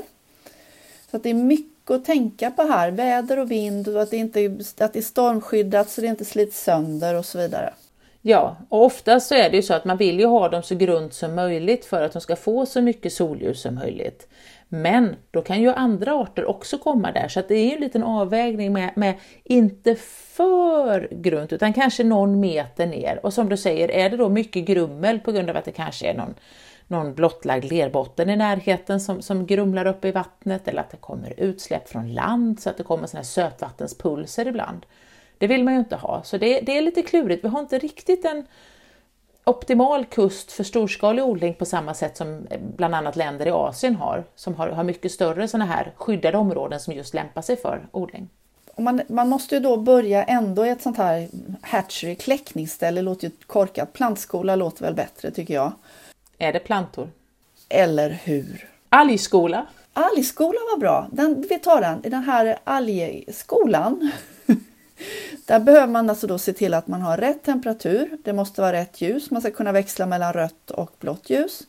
Så 1.12 1.18
att 1.18 1.24
det 1.24 1.30
är 1.30 1.34
mycket 1.34 1.92
att 1.92 2.06
tänka 2.06 2.52
på 2.52 2.64
här, 2.64 2.92
väder 2.92 3.40
och 3.40 3.52
vind 3.52 3.88
och 3.88 4.02
att 4.02 4.12
det, 4.12 4.18
inte, 4.18 4.58
att 4.78 4.94
det 4.94 5.00
är 5.00 5.02
stormskyddat 5.02 5.90
så 5.90 6.02
det 6.02 6.08
inte 6.08 6.26
slits 6.26 6.64
sönder 6.64 7.16
och 7.16 7.26
så 7.26 7.38
vidare. 7.38 7.74
Ja, 8.22 8.58
och 8.70 8.84
oftast 8.84 9.28
så 9.28 9.36
är 9.36 9.50
det 9.50 9.56
ju 9.56 9.64
så 9.64 9.74
att 9.74 9.86
man 9.86 9.98
vill 9.98 10.20
ju 10.20 10.26
ha 10.26 10.50
dem 10.50 10.64
så 10.64 10.76
grunt 10.76 11.14
som 11.14 11.36
möjligt 11.36 11.86
för 11.86 12.02
att 12.02 12.14
de 12.14 12.22
ska 12.22 12.36
få 12.36 12.66
så 12.66 12.82
mycket 12.82 13.14
solljus 13.14 13.62
som 13.62 13.76
möjligt. 13.76 14.28
Men 14.68 15.16
då 15.32 15.42
kan 15.42 15.62
ju 15.62 15.70
andra 15.70 16.14
arter 16.14 16.46
också 16.46 16.78
komma 16.78 17.12
där 17.12 17.28
så 17.28 17.40
att 17.40 17.48
det 17.48 17.56
är 17.56 17.76
en 17.76 17.82
liten 17.82 18.04
avvägning 18.04 18.74
med, 18.74 18.92
med 18.96 19.16
inte 19.44 19.96
för 19.96 21.08
grunt 21.12 21.54
utan 21.54 21.74
kanske 21.74 22.04
någon 22.04 22.40
meter 22.40 22.88
ner. 22.88 23.20
Och 23.24 23.34
som 23.34 23.50
du 23.50 23.58
säger, 23.58 23.92
är 23.92 24.10
det 24.10 24.18
då 24.18 24.30
mycket 24.30 24.66
grummel 24.66 25.20
på 25.20 25.32
grund 25.32 25.50
av 25.50 25.58
att 25.58 25.66
det 25.66 25.72
kanske 25.72 26.08
är 26.08 26.14
någon, 26.14 26.36
någon 26.88 27.14
blottlagd 27.14 27.66
lerbotten 27.66 28.30
i 28.30 28.36
närheten 28.36 29.00
som, 29.00 29.22
som 29.22 29.46
grumlar 29.46 29.86
upp 29.86 30.06
i 30.06 30.12
vattnet 30.12 30.68
eller 30.68 30.82
att 30.82 30.92
det 30.92 30.98
kommer 30.98 31.40
utsläpp 31.40 31.90
från 31.90 32.14
land 32.14 32.60
så 32.60 32.70
att 32.70 32.78
det 32.78 32.84
kommer 32.84 33.08
såna 33.08 33.20
här 33.20 33.26
sötvattenspulser 33.26 34.48
ibland. 34.48 34.86
Det 35.38 35.48
vill 35.48 35.64
man 35.64 35.74
ju 35.74 35.80
inte 35.80 35.96
ha, 35.96 36.24
så 36.24 36.38
det, 36.38 36.60
det 36.60 36.78
är 36.78 36.82
lite 36.82 37.02
klurigt. 37.02 37.44
Vi 37.44 37.48
har 37.48 37.60
inte 37.60 37.80
riktigt 37.80 38.26
en 38.26 38.46
optimal 39.46 40.06
kust 40.06 40.52
för 40.52 40.64
storskalig 40.64 41.24
odling 41.24 41.54
på 41.54 41.66
samma 41.66 41.94
sätt 41.94 42.18
som 42.18 42.48
bland 42.76 42.96
annat 42.96 43.16
länder 43.16 43.46
i 43.46 43.52
Asien 43.52 43.96
har, 43.96 44.24
som 44.36 44.56
har, 44.56 44.68
har 44.68 44.84
mycket 44.84 45.12
större 45.12 45.48
sådana 45.48 45.66
här 45.66 45.94
skyddade 45.96 46.38
områden 46.38 46.80
som 46.80 46.94
just 46.94 47.14
lämpar 47.14 47.42
sig 47.42 47.58
för 47.58 47.88
odling. 47.92 48.30
Man, 48.78 49.02
man 49.08 49.30
måste 49.30 49.56
ju 49.56 49.62
då 49.62 49.78
börja 49.78 50.24
ändå 50.24 50.66
i 50.66 50.70
ett 50.70 50.82
sånt 50.82 50.98
här 50.98 51.28
hatchery, 51.62 52.16
kläckningsställe, 52.16 53.02
låter 53.02 53.28
ju 53.28 53.32
korkat. 53.48 53.94
Plantskola 53.94 54.56
låter 54.56 54.84
väl 54.84 54.94
bättre 54.94 55.32
tycker 55.32 55.54
jag. 55.54 55.72
Är 56.38 56.54
det 56.54 56.60
plantor? 56.60 57.10
Eller 57.70 58.10
hur? 58.10 58.70
Algskola? 58.90 59.66
Algskola 59.94 60.60
var 60.74 60.80
bra. 60.80 61.08
Den, 61.12 61.46
vi 61.50 61.60
tar 61.60 61.82
den. 61.82 62.06
I 62.06 62.10
den 62.10 62.24
här 62.24 62.60
algskolan 62.64 64.12
där 65.46 65.60
behöver 65.60 65.88
man 65.88 66.10
alltså 66.10 66.28
då 66.28 66.38
se 66.38 66.54
till 66.54 66.74
att 66.74 66.88
man 66.88 67.02
har 67.02 67.18
rätt 67.18 67.44
temperatur. 67.44 68.18
Det 68.24 68.34
måste 68.34 68.62
vara 68.62 68.74
rätt 68.74 69.02
ljus. 69.02 69.32
Man 69.32 69.42
ska 69.42 69.52
kunna 69.52 69.72
växla 69.72 70.06
mellan 70.06 70.34
rött 70.34 70.72
och 70.72 70.92
blått 71.00 71.30
ljus. 71.30 71.64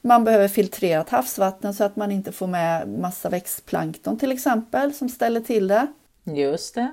Man 0.00 0.24
behöver 0.24 0.48
filtrerat 0.48 1.08
havsvatten 1.08 1.74
så 1.74 1.84
att 1.84 1.96
man 1.96 2.12
inte 2.12 2.32
får 2.32 2.46
med 2.46 2.88
massa 2.88 3.28
växtplankton 3.28 4.18
till 4.18 4.32
exempel 4.32 4.94
som 4.94 5.08
ställer 5.08 5.40
till 5.40 5.68
det. 5.68 5.86
Just 6.24 6.74
det. 6.74 6.92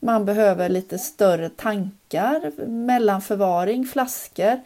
Man 0.00 0.24
behöver 0.24 0.68
lite 0.68 0.98
större 0.98 1.48
tankar, 1.48 2.66
mellanförvaring, 2.66 3.84
flaskor. 3.84 4.60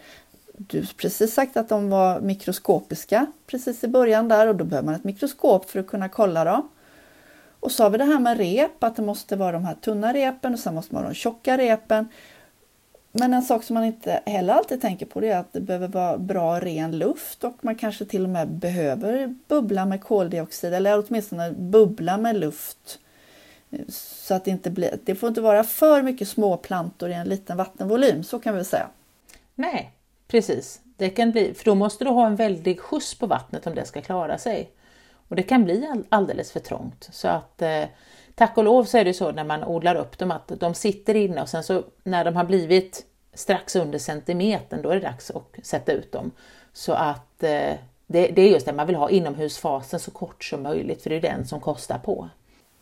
du 0.52 0.86
precis 0.86 1.34
sagt 1.34 1.56
att 1.56 1.68
de 1.68 1.90
var 1.90 2.20
mikroskopiska 2.20 3.26
precis 3.46 3.84
i 3.84 3.88
början 3.88 4.28
där 4.28 4.46
och 4.46 4.56
då 4.56 4.64
behöver 4.64 4.86
man 4.86 4.94
ett 4.94 5.04
mikroskop 5.04 5.70
för 5.70 5.80
att 5.80 5.86
kunna 5.86 6.08
kolla 6.08 6.44
dem. 6.44 6.68
Och 7.60 7.72
så 7.72 7.82
har 7.82 7.90
vi 7.90 7.98
det 7.98 8.04
här 8.04 8.18
med 8.18 8.36
rep, 8.36 8.84
att 8.84 8.96
det 8.96 9.02
måste 9.02 9.36
vara 9.36 9.52
de 9.52 9.64
här 9.64 9.74
tunna 9.74 10.14
repen 10.14 10.52
och 10.52 10.58
sen 10.58 10.74
måste 10.74 10.94
man 10.94 11.02
ha 11.02 11.10
de 11.10 11.14
tjocka 11.14 11.58
repen. 11.58 12.08
Men 13.12 13.34
en 13.34 13.42
sak 13.42 13.64
som 13.64 13.74
man 13.74 13.84
inte 13.84 14.20
heller 14.26 14.54
alltid 14.54 14.80
tänker 14.80 15.06
på 15.06 15.20
det 15.20 15.28
är 15.28 15.38
att 15.38 15.52
det 15.52 15.60
behöver 15.60 15.88
vara 15.88 16.18
bra 16.18 16.60
ren 16.60 16.98
luft 16.98 17.44
och 17.44 17.56
man 17.60 17.74
kanske 17.74 18.04
till 18.04 18.24
och 18.24 18.30
med 18.30 18.48
behöver 18.48 19.34
bubbla 19.48 19.86
med 19.86 20.02
koldioxid 20.02 20.74
eller 20.74 21.04
åtminstone 21.06 21.52
bubbla 21.52 22.18
med 22.18 22.36
luft. 22.36 22.98
Så 23.88 24.34
att 24.34 24.44
det 24.44 24.50
inte 24.50 24.70
blir, 24.70 24.98
det 25.04 25.14
får 25.14 25.28
inte 25.28 25.40
vara 25.40 25.64
för 25.64 26.02
mycket 26.02 26.28
små 26.28 26.56
plantor 26.56 27.10
i 27.10 27.14
en 27.14 27.28
liten 27.28 27.56
vattenvolym, 27.56 28.24
så 28.24 28.38
kan 28.38 28.56
vi 28.56 28.64
säga. 28.64 28.86
Nej, 29.54 29.90
precis. 30.28 30.80
Det 30.96 31.10
kan 31.10 31.30
bli, 31.30 31.54
för 31.54 31.64
då 31.64 31.74
måste 31.74 32.04
du 32.04 32.10
ha 32.10 32.26
en 32.26 32.36
väldig 32.36 32.80
skjuts 32.80 33.14
på 33.14 33.26
vattnet 33.26 33.66
om 33.66 33.74
det 33.74 33.86
ska 33.86 34.00
klara 34.00 34.38
sig. 34.38 34.70
Och 35.30 35.36
det 35.36 35.42
kan 35.42 35.64
bli 35.64 35.88
alldeles 36.08 36.52
för 36.52 36.60
trångt. 36.60 37.08
Så 37.12 37.28
att 37.28 37.62
eh, 37.62 37.84
tack 38.34 38.58
och 38.58 38.64
lov 38.64 38.84
så 38.84 38.98
är 38.98 39.04
det 39.04 39.14
så 39.14 39.32
när 39.32 39.44
man 39.44 39.64
odlar 39.64 39.94
upp 39.94 40.18
dem 40.18 40.30
att 40.30 40.48
de 40.48 40.74
sitter 40.74 41.14
inne 41.14 41.42
och 41.42 41.48
sen 41.48 41.64
så 41.64 41.84
när 42.04 42.24
de 42.24 42.36
har 42.36 42.44
blivit 42.44 43.06
strax 43.34 43.76
under 43.76 43.98
centimetern 43.98 44.82
då 44.82 44.90
är 44.90 44.94
det 44.94 45.00
dags 45.00 45.30
att 45.30 45.56
sätta 45.62 45.92
ut 45.92 46.12
dem. 46.12 46.30
Så 46.72 46.92
att 46.92 47.42
eh, 47.42 47.74
det, 48.06 48.28
det, 48.28 48.42
är 48.42 48.50
just 48.50 48.66
det 48.66 48.72
man 48.72 48.86
vill 48.86 48.96
ha 48.96 49.10
inomhusfasen 49.10 50.00
så 50.00 50.10
kort 50.10 50.44
som 50.44 50.62
möjligt 50.62 51.02
för 51.02 51.10
det 51.10 51.16
är 51.16 51.20
den 51.20 51.46
som 51.46 51.60
kostar 51.60 51.98
på. 51.98 52.28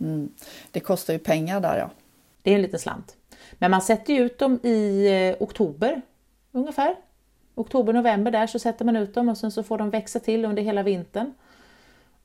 Mm. 0.01 0.33
Det 0.71 0.81
kostar 0.81 1.13
ju 1.13 1.19
pengar 1.19 1.61
där 1.61 1.79
ja. 1.79 1.91
Det 2.43 2.51
är 2.51 2.55
en 2.55 2.63
liten 2.63 2.81
slant. 2.81 3.17
Men 3.53 3.71
man 3.71 3.83
sätter 3.83 4.15
ju 4.15 4.21
ut 4.21 4.39
dem 4.39 4.61
i 4.63 5.07
eh, 5.07 5.43
oktober 5.43 6.03
ungefär. 6.53 6.97
Oktober, 7.55 7.93
november 7.93 8.31
där 8.31 8.47
så 8.47 8.59
sätter 8.59 8.85
man 8.85 8.97
ut 8.97 9.15
dem 9.15 9.29
och 9.29 9.39
sen 9.39 9.53
så 9.53 9.63
får 9.63 9.79
de 9.79 9.91
växa 9.91 10.21
till 10.21 10.45
under 10.45 10.63
hela 10.63 10.83
vintern. 10.83 11.35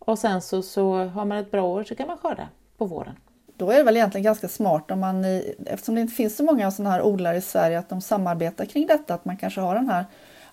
Och 0.05 0.19
sen 0.19 0.41
så, 0.41 0.61
så 0.61 0.95
har 0.95 1.25
man 1.25 1.37
ett 1.37 1.51
bra 1.51 1.63
år 1.63 1.83
så 1.83 1.95
kan 1.95 2.07
man 2.07 2.17
skörda 2.17 2.49
på 2.77 2.85
våren. 2.85 3.15
Då 3.57 3.71
är 3.71 3.77
det 3.77 3.83
väl 3.83 3.97
egentligen 3.97 4.23
ganska 4.23 4.47
smart 4.47 4.91
om 4.91 4.99
man, 4.99 5.25
eftersom 5.65 5.95
det 5.95 6.01
inte 6.01 6.13
finns 6.13 6.35
så 6.37 6.43
många 6.43 6.71
sådana 6.71 6.89
här 6.89 7.01
odlare 7.01 7.37
i 7.37 7.41
Sverige, 7.41 7.79
att 7.79 7.89
de 7.89 8.01
samarbetar 8.01 8.65
kring 8.65 8.87
detta, 8.87 9.13
att 9.13 9.25
man 9.25 9.37
kanske 9.37 9.61
har 9.61 9.75
den 9.75 9.89
här 9.89 10.05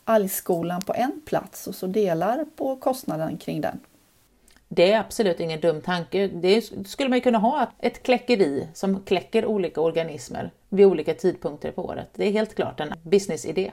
algskolan 0.05 0.81
på 0.81 0.95
en 0.95 1.21
plats 1.27 1.67
och 1.67 1.75
så 1.75 1.87
delar 1.87 2.45
på 2.57 2.77
kostnaden 2.77 3.37
kring 3.37 3.61
den. 3.61 3.81
Det 4.69 4.93
är 4.93 5.01
absolut 5.01 5.41
ingen 5.41 5.61
dum 5.61 5.81
tanke. 5.81 6.29
Det 6.29 6.63
skulle 6.87 7.11
man 7.11 7.21
kunna 7.21 7.39
ha 7.39 7.67
ett 7.79 8.03
kläckeri 8.03 8.69
som 8.75 9.03
kläcker 9.03 9.47
olika 9.47 9.81
organismer 9.81 10.51
vid 10.69 10.87
olika 10.87 11.15
tidpunkter 11.15 11.73
på 11.73 11.85
året. 11.85 12.09
Det 12.15 12.25
är 12.25 12.33
helt 12.33 12.55
klart 12.55 12.81
en 12.81 12.93
businessidé. 13.03 13.71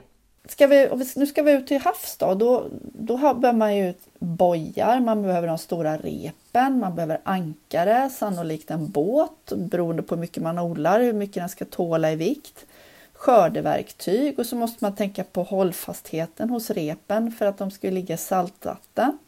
Ska 0.48 0.66
vi, 0.66 0.88
nu 1.16 1.26
ska 1.26 1.42
vi 1.42 1.52
ut 1.52 1.66
till 1.66 1.80
havs 1.80 2.16
då. 2.16 2.34
Då, 2.34 2.64
då 2.82 3.16
behöver 3.16 3.52
man 3.52 3.76
ju 3.76 3.94
bojar, 4.18 5.00
man 5.00 5.22
behöver 5.22 5.48
de 5.48 5.58
stora 5.58 5.96
repen, 5.96 6.78
man 6.78 6.94
behöver 6.94 7.20
ankare, 7.24 8.10
sannolikt 8.10 8.70
en 8.70 8.90
båt 8.90 9.52
beroende 9.56 10.02
på 10.02 10.14
hur 10.14 10.20
mycket 10.20 10.42
man 10.42 10.58
odlar, 10.58 11.00
hur 11.00 11.12
mycket 11.12 11.34
den 11.34 11.48
ska 11.48 11.64
tåla 11.64 12.12
i 12.12 12.16
vikt. 12.16 12.66
Skördeverktyg 13.12 14.38
och 14.38 14.46
så 14.46 14.56
måste 14.56 14.84
man 14.84 14.94
tänka 14.94 15.24
på 15.24 15.42
hållfastheten 15.42 16.50
hos 16.50 16.70
repen 16.70 17.32
för 17.32 17.46
att 17.46 17.58
de 17.58 17.70
ska 17.70 17.90
ligga 17.90 18.14
i 18.14 18.18
saltvatten. 18.18 19.18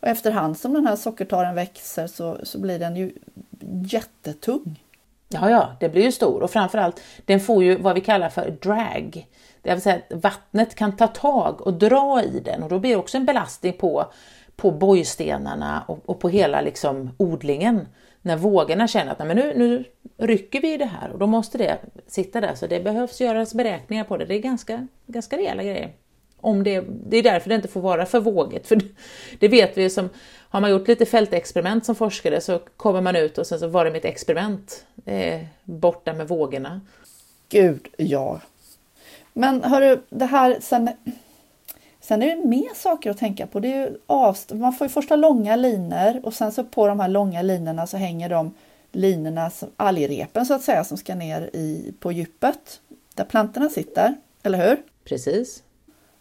Och 0.00 0.08
efterhand 0.08 0.58
som 0.58 0.74
den 0.74 0.86
här 0.86 0.96
sockertaren 0.96 1.54
växer 1.54 2.06
så, 2.06 2.38
så 2.42 2.58
blir 2.58 2.78
den 2.78 2.96
ju 2.96 3.12
jättetung. 3.90 4.80
Ja, 5.28 5.50
ja, 5.50 5.76
det 5.80 5.88
blir 5.88 6.02
ju 6.02 6.12
stor 6.12 6.42
och 6.42 6.50
framförallt 6.50 7.00
den 7.24 7.40
får 7.40 7.64
ju 7.64 7.76
vad 7.76 7.94
vi 7.94 8.00
kallar 8.00 8.28
för 8.28 8.50
drag. 8.50 9.26
Det 9.64 9.70
vill 9.70 9.82
säga 9.82 9.96
att 9.96 10.22
vattnet 10.22 10.74
kan 10.74 10.96
ta 10.96 11.06
tag 11.06 11.60
och 11.60 11.74
dra 11.74 12.22
i 12.22 12.40
den 12.40 12.62
och 12.62 12.68
då 12.68 12.78
blir 12.78 12.90
det 12.90 12.96
också 12.96 13.16
en 13.16 13.24
belastning 13.24 13.72
på, 13.72 14.12
på 14.56 14.70
bojstenarna 14.70 15.84
och, 15.88 15.98
och 16.06 16.20
på 16.20 16.28
hela 16.28 16.60
liksom 16.60 17.10
odlingen. 17.16 17.88
När 18.22 18.36
vågorna 18.36 18.88
känner 18.88 19.12
att 19.12 19.18
men 19.18 19.36
nu, 19.36 19.52
nu 19.56 19.84
rycker 20.26 20.60
vi 20.60 20.74
i 20.74 20.76
det 20.76 20.84
här 20.84 21.10
och 21.10 21.18
då 21.18 21.26
måste 21.26 21.58
det 21.58 21.78
sitta 22.06 22.40
där 22.40 22.54
så 22.54 22.66
det 22.66 22.80
behövs 22.80 23.20
göras 23.20 23.54
beräkningar 23.54 24.04
på 24.04 24.16
det. 24.16 24.24
Det 24.24 24.34
är 24.34 24.38
ganska, 24.38 24.86
ganska 25.06 25.36
rejäla 25.36 25.62
grejer. 25.62 25.92
Om 26.40 26.64
det, 26.64 26.84
det 27.06 27.16
är 27.16 27.22
därför 27.22 27.48
det 27.48 27.54
inte 27.54 27.68
får 27.68 27.80
vara 27.80 28.06
för 28.06 28.20
vågigt. 28.20 28.66
För 28.66 28.80
det 29.38 29.48
vet 29.48 29.78
vi 29.78 29.90
som 29.90 30.08
har 30.48 30.60
man 30.60 30.70
gjort 30.70 30.88
lite 30.88 31.06
fältexperiment 31.06 31.84
som 31.84 31.94
forskare 31.94 32.40
så 32.40 32.58
kommer 32.76 33.00
man 33.00 33.16
ut 33.16 33.38
och 33.38 33.46
sen 33.46 33.58
så 33.58 33.68
var 33.68 33.84
det 33.84 33.90
mitt 33.90 34.04
experiment 34.04 34.86
eh, 35.04 35.40
borta 35.64 36.12
med 36.12 36.28
vågorna. 36.28 36.80
Gud, 37.48 37.88
ja. 37.96 38.40
Men 39.36 39.64
hörru, 39.64 40.00
det 40.10 40.24
här 40.24 40.58
sen, 40.60 40.90
sen 42.00 42.22
är 42.22 42.36
det 42.36 42.48
mer 42.48 42.74
saker 42.74 43.10
att 43.10 43.18
tänka 43.18 43.46
på. 43.46 43.60
Det 43.60 43.72
är 43.72 43.80
ju 43.80 43.98
avst 44.06 44.52
man 44.52 44.72
får 44.72 44.84
ju 44.84 44.88
första 44.88 45.16
långa 45.16 45.56
linor 45.56 46.20
och 46.22 46.34
sen 46.34 46.52
så 46.52 46.64
på 46.64 46.86
de 46.86 47.00
här 47.00 47.08
långa 47.08 47.42
linorna 47.42 47.86
så 47.86 47.96
hänger 47.96 48.28
de 48.28 48.54
linorna, 48.92 49.50
som, 49.50 49.68
algrepen 49.76 50.46
så 50.46 50.54
att 50.54 50.62
säga, 50.62 50.84
som 50.84 50.96
ska 50.96 51.14
ner 51.14 51.50
i, 51.52 51.94
på 52.00 52.12
djupet 52.12 52.80
där 53.14 53.24
plantorna 53.24 53.68
sitter, 53.68 54.14
eller 54.42 54.68
hur? 54.68 54.82
Precis. 55.04 55.62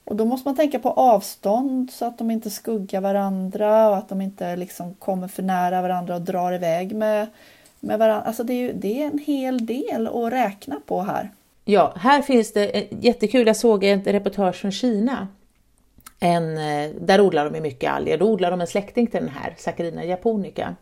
Och 0.05 0.15
då 0.15 0.25
måste 0.25 0.47
man 0.47 0.55
tänka 0.55 0.79
på 0.79 0.89
avstånd 0.89 1.91
så 1.91 2.05
att 2.05 2.17
de 2.17 2.31
inte 2.31 2.49
skuggar 2.49 3.01
varandra 3.01 3.89
och 3.89 3.97
att 3.97 4.09
de 4.09 4.21
inte 4.21 4.55
liksom 4.55 4.93
kommer 4.93 5.27
för 5.27 5.43
nära 5.43 5.81
varandra 5.81 6.15
och 6.15 6.21
drar 6.21 6.53
iväg 6.53 6.95
med, 6.95 7.27
med 7.79 7.99
varandra. 7.99 8.27
Alltså 8.27 8.43
det 8.43 8.53
är, 8.53 8.61
ju, 8.61 8.73
det 8.73 9.03
är 9.03 9.07
en 9.07 9.19
hel 9.19 9.65
del 9.65 10.07
att 10.07 10.33
räkna 10.33 10.81
på 10.85 11.01
här. 11.01 11.29
Ja, 11.65 11.93
här 11.97 12.21
finns 12.21 12.53
det 12.53 12.87
jättekul. 12.89 13.47
Jag 13.47 13.55
såg 13.55 13.83
ett 13.83 14.07
reportage 14.07 14.55
från 14.55 14.71
Kina. 14.71 15.27
En, 16.19 16.57
eh, 16.57 16.89
där 17.01 17.21
odlar 17.21 17.49
de 17.49 17.61
mycket 17.61 17.91
alger. 17.91 18.17
Då 18.17 18.25
odlar 18.31 18.51
de 18.51 18.61
en 18.61 18.67
släkting 18.67 19.07
till 19.07 19.19
den 19.19 19.29
här, 19.29 19.55
Saccharina 19.57 20.05
japonica. 20.05 20.75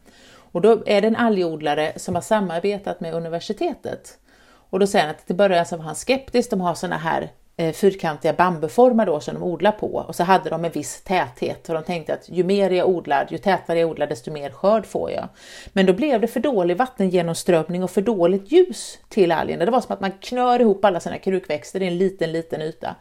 Och 0.51 0.61
då 0.61 0.83
är 0.85 1.01
det 1.01 1.07
en 1.07 1.15
algodlare 1.15 1.93
som 1.95 2.15
har 2.15 2.21
samarbetat 2.21 2.99
med 2.99 3.13
universitetet. 3.13 4.17
Och 4.43 4.79
då 4.79 4.87
säger 4.87 5.05
han 5.05 5.15
att 5.15 5.27
till 5.27 5.35
början 5.35 5.55
så 5.55 5.59
alltså 5.59 5.77
var 5.77 5.83
han 5.83 5.95
skeptisk. 5.95 6.49
De 6.49 6.61
har 6.61 6.73
såna 6.73 6.97
här 6.97 7.31
Eh, 7.61 7.71
fyrkantiga 7.73 8.33
bambuformar 8.33 9.05
då 9.05 9.19
som 9.19 9.33
de 9.33 9.43
odlar 9.43 9.71
på 9.71 9.87
och 9.87 10.15
så 10.15 10.23
hade 10.23 10.49
de 10.49 10.65
en 10.65 10.71
viss 10.71 11.01
täthet 11.01 11.69
och 11.69 11.75
de 11.75 11.83
tänkte 11.83 12.13
att 12.13 12.29
ju 12.29 12.43
mer 12.43 12.69
jag 12.69 12.89
odlar, 12.89 13.27
ju 13.31 13.37
tätare 13.37 13.79
jag 13.79 13.89
odlar 13.89 14.07
desto 14.07 14.31
mer 14.31 14.49
skörd 14.49 14.85
får 14.85 15.11
jag. 15.11 15.27
Men 15.73 15.85
då 15.85 15.93
blev 15.93 16.21
det 16.21 16.27
för 16.27 16.39
dålig 16.39 16.77
vattengenomströmning 16.77 17.83
och 17.83 17.91
för 17.91 18.01
dåligt 18.01 18.51
ljus 18.51 18.99
till 19.09 19.31
algerna. 19.31 19.65
Det 19.65 19.71
var 19.71 19.81
som 19.81 19.93
att 19.93 20.01
man 20.01 20.11
knör 20.11 20.59
ihop 20.59 20.85
alla 20.85 20.99
sina 20.99 21.17
krukväxter 21.17 21.81
i 21.81 21.87
en 21.87 21.97
liten, 21.97 22.31
liten 22.31 22.61
yta. 22.61 22.95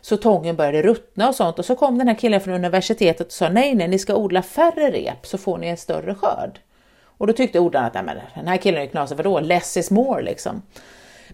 Så 0.00 0.16
tången 0.16 0.56
började 0.56 0.82
ruttna 0.82 1.28
och 1.28 1.34
sånt 1.34 1.58
och 1.58 1.64
så 1.64 1.76
kom 1.76 1.98
den 1.98 2.08
här 2.08 2.14
killen 2.14 2.40
från 2.40 2.54
universitetet 2.54 3.26
och 3.26 3.32
sa 3.32 3.48
nej, 3.48 3.74
nej, 3.74 3.88
ni 3.88 3.98
ska 3.98 4.14
odla 4.14 4.42
färre 4.42 4.90
rep 4.90 5.26
så 5.26 5.38
får 5.38 5.58
ni 5.58 5.66
en 5.66 5.76
större 5.76 6.14
skörd. 6.14 6.60
Och 7.04 7.26
då 7.26 7.32
tyckte 7.32 7.60
odlarna 7.60 7.86
att 7.86 7.92
den 8.34 8.48
här 8.48 8.56
killen 8.56 8.82
är 8.82 8.86
knasig, 8.86 9.16
vadå, 9.16 9.40
less 9.40 9.76
is 9.76 9.90
more 9.90 10.22
liksom. 10.22 10.62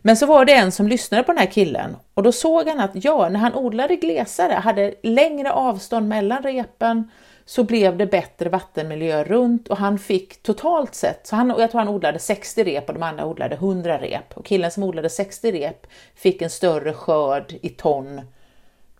Men 0.02 0.16
så 0.16 0.26
var 0.26 0.44
det 0.44 0.54
en 0.54 0.72
som 0.72 0.88
lyssnade 0.88 1.22
på 1.22 1.32
den 1.32 1.38
här 1.38 1.50
killen 1.50 1.96
och 2.14 2.22
då 2.22 2.32
såg 2.32 2.68
han 2.68 2.80
att 2.80 2.90
ja, 2.94 3.28
när 3.28 3.40
han 3.40 3.54
odlade 3.54 3.96
glesare, 3.96 4.52
hade 4.52 4.94
längre 5.02 5.52
avstånd 5.52 6.08
mellan 6.08 6.42
repen, 6.42 7.10
så 7.44 7.64
blev 7.64 7.96
det 7.96 8.06
bättre 8.06 8.48
vattenmiljö 8.48 9.24
runt 9.24 9.68
och 9.68 9.76
han 9.76 9.98
fick 9.98 10.42
totalt 10.42 10.94
sett, 10.94 11.26
så 11.26 11.36
han, 11.36 11.54
jag 11.58 11.70
tror 11.70 11.78
han 11.78 11.88
odlade 11.88 12.18
60 12.18 12.64
rep 12.64 12.88
och 12.88 12.94
de 12.94 13.02
andra 13.02 13.26
odlade 13.26 13.54
100 13.54 13.98
rep. 13.98 14.36
Och 14.36 14.44
killen 14.44 14.70
som 14.70 14.82
odlade 14.82 15.10
60 15.10 15.52
rep 15.52 15.86
fick 16.14 16.42
en 16.42 16.50
större 16.50 16.92
skörd 16.92 17.54
i 17.62 17.68
ton, 17.68 18.20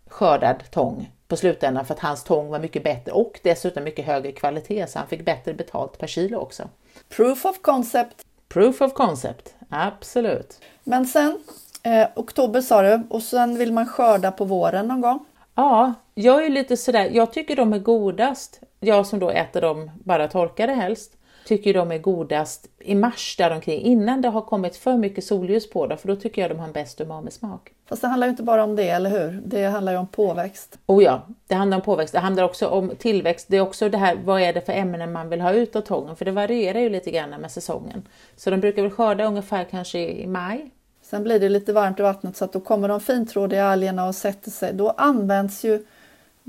skördad 0.06 0.70
tång 0.70 1.10
på 1.28 1.36
slutändan 1.36 1.84
för 1.84 1.94
att 1.94 2.00
hans 2.00 2.24
tång 2.24 2.48
var 2.48 2.58
mycket 2.58 2.84
bättre 2.84 3.12
och 3.12 3.40
dessutom 3.42 3.84
mycket 3.84 4.06
högre 4.06 4.32
kvalitet 4.32 4.86
så 4.86 4.98
han 4.98 5.08
fick 5.08 5.24
bättre 5.24 5.54
betalt 5.54 5.98
per 5.98 6.06
kilo 6.06 6.38
också. 6.38 6.68
Proof 7.08 7.44
of 7.44 7.60
concept. 7.62 8.24
Proof 8.48 8.80
of 8.80 8.92
concept, 8.92 9.54
absolut. 9.70 10.60
Men 10.84 11.06
sen, 11.06 11.38
eh, 11.82 12.08
oktober 12.16 12.60
sa 12.60 12.82
du, 12.82 13.02
och 13.10 13.22
sen 13.22 13.58
vill 13.58 13.72
man 13.72 13.86
skörda 13.86 14.30
på 14.30 14.44
våren 14.44 14.88
någon 14.88 15.00
gång? 15.00 15.24
Ja, 15.54 15.94
jag 16.14 16.44
är 16.44 16.50
lite 16.50 16.76
sådär, 16.76 17.10
jag 17.12 17.32
tycker 17.32 17.56
de 17.56 17.72
är 17.72 17.78
godast, 17.78 18.60
jag 18.80 19.06
som 19.06 19.18
då 19.18 19.30
äter 19.30 19.60
dem 19.60 19.90
bara 20.04 20.28
torkade 20.28 20.72
helst, 20.72 21.12
tycker 21.48 21.74
de 21.74 21.92
är 21.92 21.98
godast 21.98 22.68
i 22.78 22.94
mars 22.94 23.36
däromkring 23.38 23.80
innan 23.80 24.22
det 24.22 24.28
har 24.28 24.40
kommit 24.40 24.76
för 24.76 24.96
mycket 24.96 25.24
solljus 25.24 25.70
på 25.70 25.86
dem 25.86 25.98
för 25.98 26.08
då 26.08 26.16
tycker 26.16 26.42
jag 26.42 26.50
de 26.50 26.58
har 26.58 26.68
bäst 26.68 27.00
umami-smak. 27.00 27.72
Fast 27.88 28.02
det 28.02 28.08
handlar 28.08 28.26
ju 28.26 28.30
inte 28.30 28.42
bara 28.42 28.64
om 28.64 28.76
det, 28.76 28.88
eller 28.88 29.10
hur? 29.10 29.42
Det 29.44 29.64
handlar 29.64 29.92
ju 29.92 29.98
om 29.98 30.06
påväxt. 30.06 30.78
Oh 30.86 31.04
ja, 31.04 31.26
det 31.46 31.54
handlar 31.54 31.76
om 31.76 31.82
påväxt. 31.82 32.14
Det 32.14 32.20
handlar 32.20 32.44
också 32.44 32.68
om 32.68 32.92
tillväxt. 32.98 33.46
Det 33.48 33.56
är 33.56 33.60
också 33.60 33.88
det 33.88 33.98
här, 33.98 34.16
vad 34.24 34.40
är 34.42 34.52
det 34.52 34.60
för 34.60 34.72
ämnen 34.72 35.12
man 35.12 35.28
vill 35.28 35.40
ha 35.40 35.52
ut 35.52 35.76
av 35.76 35.80
tången? 35.80 36.16
För 36.16 36.24
det 36.24 36.30
varierar 36.30 36.80
ju 36.80 36.88
lite 36.88 37.10
grann 37.10 37.30
med 37.30 37.50
säsongen. 37.50 38.02
Så 38.36 38.50
de 38.50 38.60
brukar 38.60 38.82
väl 38.82 38.90
skörda 38.90 39.24
ungefär 39.24 39.64
kanske 39.64 39.98
i 39.98 40.26
maj. 40.26 40.70
Sen 41.02 41.22
blir 41.22 41.40
det 41.40 41.48
lite 41.48 41.72
varmt 41.72 42.00
i 42.00 42.02
vattnet 42.02 42.36
så 42.36 42.44
att 42.44 42.52
då 42.52 42.60
kommer 42.60 42.88
de 42.88 43.00
fintrådiga 43.00 43.66
algerna 43.66 44.08
och 44.08 44.14
sätter 44.14 44.50
sig. 44.50 44.72
Då 44.72 44.90
används 44.90 45.64
ju 45.64 45.84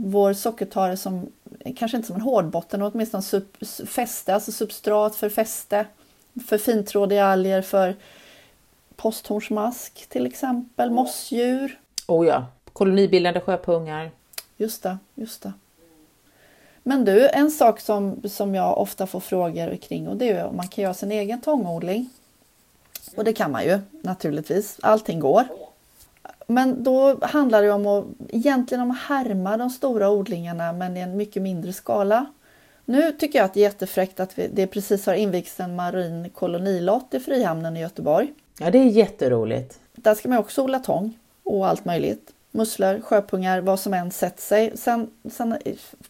vår 0.01 0.33
sockertare 0.33 0.97
som, 0.97 1.31
kanske 1.75 1.97
inte 1.97 2.07
som 2.07 2.15
en 2.15 2.21
hårdbotten, 2.21 2.81
åtminstone 2.81 3.23
sub, 3.23 3.65
fäste, 3.87 4.33
alltså 4.33 4.51
substrat 4.51 5.15
för 5.15 5.29
fäste, 5.29 5.85
för 6.47 6.57
fintrådiga 6.57 7.25
alger, 7.25 7.61
för 7.61 7.95
posthornsmask 8.95 10.09
till 10.09 10.25
exempel, 10.25 10.91
mossdjur. 10.91 11.79
Oh 12.07 12.27
ja, 12.27 12.45
kolonibildande 12.73 13.39
sjöpungar. 13.39 14.11
Just 14.57 14.83
det, 14.83 14.97
just 15.15 15.41
det. 15.41 15.53
Men 16.83 17.05
du, 17.05 17.29
en 17.29 17.51
sak 17.51 17.79
som, 17.79 18.21
som 18.29 18.55
jag 18.55 18.77
ofta 18.77 19.07
får 19.07 19.19
frågor 19.19 19.75
kring 19.75 20.07
och 20.07 20.17
det 20.17 20.29
är 20.29 20.45
om 20.45 20.55
man 20.55 20.67
kan 20.67 20.83
göra 20.83 20.93
sin 20.93 21.11
egen 21.11 21.41
tångodling. 21.41 22.09
Och 23.15 23.23
det 23.23 23.33
kan 23.33 23.51
man 23.51 23.63
ju 23.63 23.79
naturligtvis, 24.01 24.79
allting 24.81 25.19
går. 25.19 25.43
Men 26.51 26.83
då 26.83 27.17
handlar 27.21 27.63
det 27.63 27.71
om 27.71 27.87
att, 27.87 28.05
egentligen 28.29 28.81
om 28.81 28.91
att 28.91 28.97
härma 28.97 29.57
de 29.57 29.69
stora 29.69 30.09
odlingarna 30.09 30.73
men 30.73 30.97
i 30.97 30.99
en 30.99 31.17
mycket 31.17 31.41
mindre 31.41 31.73
skala. 31.73 32.25
Nu 32.85 33.11
tycker 33.11 33.39
jag 33.39 33.45
att 33.45 33.53
det 33.53 33.59
är 33.59 33.61
jättefräckt 33.61 34.19
att 34.19 34.39
vi, 34.39 34.47
det 34.53 34.67
precis 34.67 35.05
har 35.05 35.13
invigts 35.13 35.59
en 35.59 35.75
marin 35.75 36.29
kolonilott 36.29 37.13
i 37.13 37.19
Frihamnen 37.19 37.77
i 37.77 37.81
Göteborg. 37.81 38.33
Ja, 38.59 38.71
det 38.71 38.77
är 38.77 38.85
jätteroligt. 38.85 39.79
Där 39.95 40.15
ska 40.15 40.29
man 40.29 40.37
också 40.37 40.63
odla 40.63 40.79
tång 40.79 41.17
och 41.43 41.67
allt 41.67 41.85
möjligt 41.85 42.33
musslor, 42.51 43.01
sjöpungar, 43.01 43.61
vad 43.61 43.79
som 43.79 43.93
än 43.93 44.11
sätter 44.11 44.41
sig. 44.41 44.71
Sen, 44.75 45.09
sen 45.31 45.57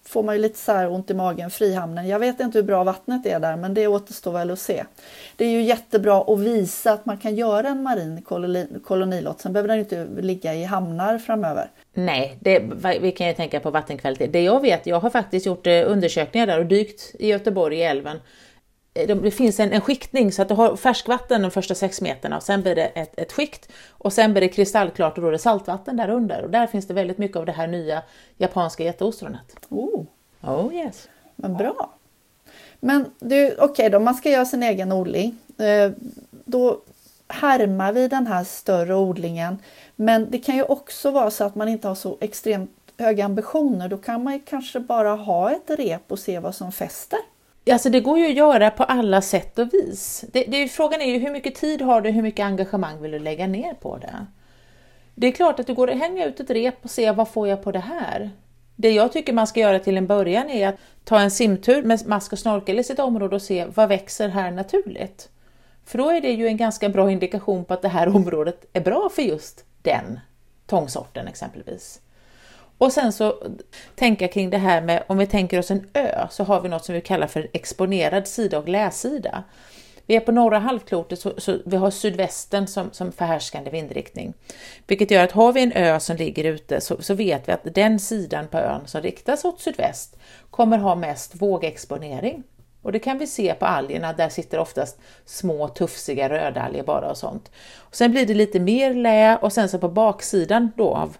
får 0.05 0.23
man 0.23 0.35
ju 0.35 0.41
lite 0.41 0.57
så 0.57 0.71
här 0.71 0.91
ont 0.91 1.11
i 1.11 1.13
magen, 1.13 1.49
Frihamnen. 1.49 2.07
Jag 2.07 2.19
vet 2.19 2.39
inte 2.39 2.57
hur 2.57 2.63
bra 2.63 2.83
vattnet 2.83 3.25
är 3.25 3.39
där, 3.39 3.55
men 3.55 3.73
det 3.73 3.87
återstår 3.87 4.31
väl 4.31 4.51
att 4.51 4.59
se. 4.59 4.83
Det 5.35 5.45
är 5.45 5.49
ju 5.49 5.61
jättebra 5.61 6.21
att 6.27 6.39
visa 6.39 6.91
att 6.91 7.05
man 7.05 7.17
kan 7.17 7.35
göra 7.35 7.67
en 7.67 7.83
marin 7.83 8.21
kolonilott. 8.83 9.41
Sen 9.41 9.53
behöver 9.53 9.67
den 9.67 9.79
inte 9.79 10.07
ligga 10.21 10.55
i 10.55 10.63
hamnar 10.63 11.17
framöver. 11.17 11.69
Nej, 11.93 12.37
det, 12.39 12.63
vi 13.01 13.11
kan 13.11 13.27
ju 13.27 13.33
tänka 13.33 13.59
på 13.59 13.71
vattenkvalitet. 13.71 14.33
Det 14.33 14.43
jag 14.43 14.61
vet, 14.61 14.85
jag 14.85 14.99
har 14.99 15.09
faktiskt 15.09 15.45
gjort 15.45 15.67
eh, 15.67 15.91
undersökningar 15.91 16.47
där 16.47 16.59
och 16.59 16.65
dykt 16.65 17.15
i 17.19 17.27
Göteborg 17.27 17.77
i 17.77 17.83
älven 17.83 18.19
det 18.93 19.31
finns 19.31 19.59
en, 19.59 19.71
en 19.71 19.81
skiktning 19.81 20.31
så 20.31 20.41
att 20.41 20.47
du 20.47 20.53
har 20.53 20.75
färskvatten 20.75 21.41
de 21.41 21.51
första 21.51 21.75
sex 21.75 22.01
meterna 22.01 22.37
och 22.37 22.43
sen 22.43 22.61
blir 22.61 22.75
det 22.75 22.85
ett, 22.85 23.19
ett 23.19 23.31
skikt 23.31 23.71
och 23.89 24.13
sen 24.13 24.31
blir 24.31 24.41
det 24.41 24.47
kristallklart 24.47 25.17
och 25.17 25.21
då 25.21 25.27
är 25.27 25.31
det 25.31 25.39
saltvatten 25.39 25.97
där 25.97 26.09
under 26.09 26.43
och 26.43 26.49
där 26.49 26.67
finns 26.67 26.87
det 26.87 26.93
väldigt 26.93 27.17
mycket 27.17 27.37
av 27.37 27.45
det 27.45 27.51
här 27.51 27.67
nya 27.67 28.01
japanska 28.37 28.83
jätteostronet. 28.83 29.55
Oh. 29.69 30.05
oh 30.41 30.75
yes. 30.75 31.09
Men 31.35 31.57
bra. 31.57 31.93
Men 32.79 33.05
okej 33.21 33.55
okay 33.57 33.89
då, 33.89 33.99
man 33.99 34.15
ska 34.15 34.29
göra 34.29 34.45
sin 34.45 34.63
egen 34.63 34.91
odling. 34.91 35.37
Eh, 35.57 35.91
då 36.45 36.81
härmar 37.27 37.91
vi 37.91 38.07
den 38.07 38.27
här 38.27 38.43
större 38.43 38.95
odlingen. 38.95 39.57
Men 39.95 40.31
det 40.31 40.39
kan 40.39 40.55
ju 40.55 40.63
också 40.63 41.11
vara 41.11 41.31
så 41.31 41.43
att 41.43 41.55
man 41.55 41.67
inte 41.67 41.87
har 41.87 41.95
så 41.95 42.17
extremt 42.21 42.71
höga 42.97 43.25
ambitioner. 43.25 43.87
Då 43.87 43.97
kan 43.97 44.23
man 44.23 44.39
kanske 44.39 44.79
bara 44.79 45.15
ha 45.15 45.51
ett 45.51 45.69
rep 45.79 46.11
och 46.11 46.19
se 46.19 46.39
vad 46.39 46.55
som 46.55 46.71
fäster. 46.71 47.19
Alltså 47.71 47.89
det 47.89 47.99
går 47.99 48.19
ju 48.19 48.25
att 48.25 48.33
göra 48.33 48.71
på 48.71 48.83
alla 48.83 49.21
sätt 49.21 49.59
och 49.59 49.73
vis. 49.73 50.25
Det, 50.31 50.43
det, 50.43 50.67
frågan 50.67 51.01
är 51.01 51.05
ju 51.05 51.19
hur 51.19 51.31
mycket 51.31 51.55
tid 51.55 51.81
har 51.81 52.01
du, 52.01 52.09
hur 52.09 52.21
mycket 52.21 52.45
engagemang 52.45 53.01
vill 53.01 53.11
du 53.11 53.19
lägga 53.19 53.47
ner 53.47 53.73
på 53.73 53.97
det? 53.97 54.25
Det 55.15 55.27
är 55.27 55.31
klart 55.31 55.59
att 55.59 55.67
du 55.67 55.73
går 55.73 55.89
att 55.89 55.97
hänga 55.97 56.25
ut 56.25 56.39
ett 56.39 56.49
rep 56.49 56.75
och 56.81 56.89
se 56.89 57.11
vad 57.11 57.29
får 57.29 57.47
jag 57.47 57.63
på 57.63 57.71
det 57.71 57.79
här? 57.79 58.29
Det 58.75 58.91
jag 58.91 59.11
tycker 59.11 59.33
man 59.33 59.47
ska 59.47 59.59
göra 59.59 59.79
till 59.79 59.97
en 59.97 60.07
början 60.07 60.49
är 60.49 60.67
att 60.67 60.75
ta 61.03 61.19
en 61.19 61.31
simtur 61.31 61.83
med 61.83 62.07
mask 62.07 62.33
och 62.33 62.39
snorkel 62.39 62.79
i 62.79 62.83
sitt 62.83 62.99
område 62.99 63.35
och 63.35 63.41
se 63.41 63.65
vad 63.65 63.89
växer 63.89 64.29
här 64.29 64.51
naturligt. 64.51 65.29
För 65.85 65.97
då 65.97 66.09
är 66.09 66.21
det 66.21 66.31
ju 66.31 66.47
en 66.47 66.57
ganska 66.57 66.89
bra 66.89 67.11
indikation 67.11 67.65
på 67.65 67.73
att 67.73 67.81
det 67.81 67.87
här 67.87 68.15
området 68.15 68.65
är 68.73 68.81
bra 68.81 69.09
för 69.09 69.21
just 69.21 69.65
den 69.81 70.19
tångsorten 70.67 71.27
exempelvis. 71.27 72.01
Och 72.79 72.93
sen 72.93 73.13
så 73.13 73.35
tänka 73.95 74.27
kring 74.27 74.49
det 74.49 74.57
här 74.57 74.81
med, 74.81 75.03
om 75.07 75.17
vi 75.17 75.27
tänker 75.27 75.59
oss 75.59 75.71
en 75.71 75.87
ö, 75.93 76.27
så 76.29 76.43
har 76.43 76.61
vi 76.61 76.69
något 76.69 76.85
som 76.85 76.95
vi 76.95 77.01
kallar 77.01 77.27
för 77.27 77.47
exponerad 77.53 78.27
sida 78.27 78.57
och 78.57 78.69
läsida. 78.69 79.43
Vi 80.05 80.15
är 80.15 80.19
på 80.19 80.31
norra 80.31 80.59
halvklotet 80.59 81.19
så, 81.19 81.33
så 81.37 81.57
vi 81.65 81.77
har 81.77 81.91
sydvästen 81.91 82.67
som, 82.67 82.89
som 82.91 83.11
förhärskande 83.11 83.71
vindriktning. 83.71 84.33
Vilket 84.87 85.11
gör 85.11 85.23
att 85.23 85.31
har 85.31 85.53
vi 85.53 85.63
en 85.63 85.71
ö 85.71 85.99
som 85.99 86.15
ligger 86.15 86.43
ute 86.43 86.81
så, 86.81 87.01
så 87.01 87.13
vet 87.13 87.47
vi 87.47 87.51
att 87.51 87.75
den 87.75 87.99
sidan 87.99 88.47
på 88.47 88.57
ön 88.57 88.87
som 88.87 89.01
riktas 89.01 89.45
åt 89.45 89.61
sydväst 89.61 90.19
kommer 90.49 90.77
ha 90.77 90.95
mest 90.95 91.41
vågexponering. 91.41 92.43
Och 92.81 92.91
det 92.91 92.99
kan 92.99 93.17
vi 93.17 93.27
se 93.27 93.53
på 93.53 93.65
algerna, 93.65 94.13
där 94.13 94.29
sitter 94.29 94.59
oftast 94.59 94.99
små 95.25 95.67
tufsiga 95.67 96.29
rödalger 96.29 96.83
bara 96.83 97.09
och 97.09 97.17
sånt. 97.17 97.51
Och 97.77 97.95
sen 97.95 98.11
blir 98.11 98.25
det 98.25 98.33
lite 98.33 98.59
mer 98.59 98.93
lä 98.93 99.37
och 99.37 99.53
sen 99.53 99.69
så 99.69 99.79
på 99.79 99.89
baksidan 99.89 100.71
då 100.77 100.95
av 100.95 101.17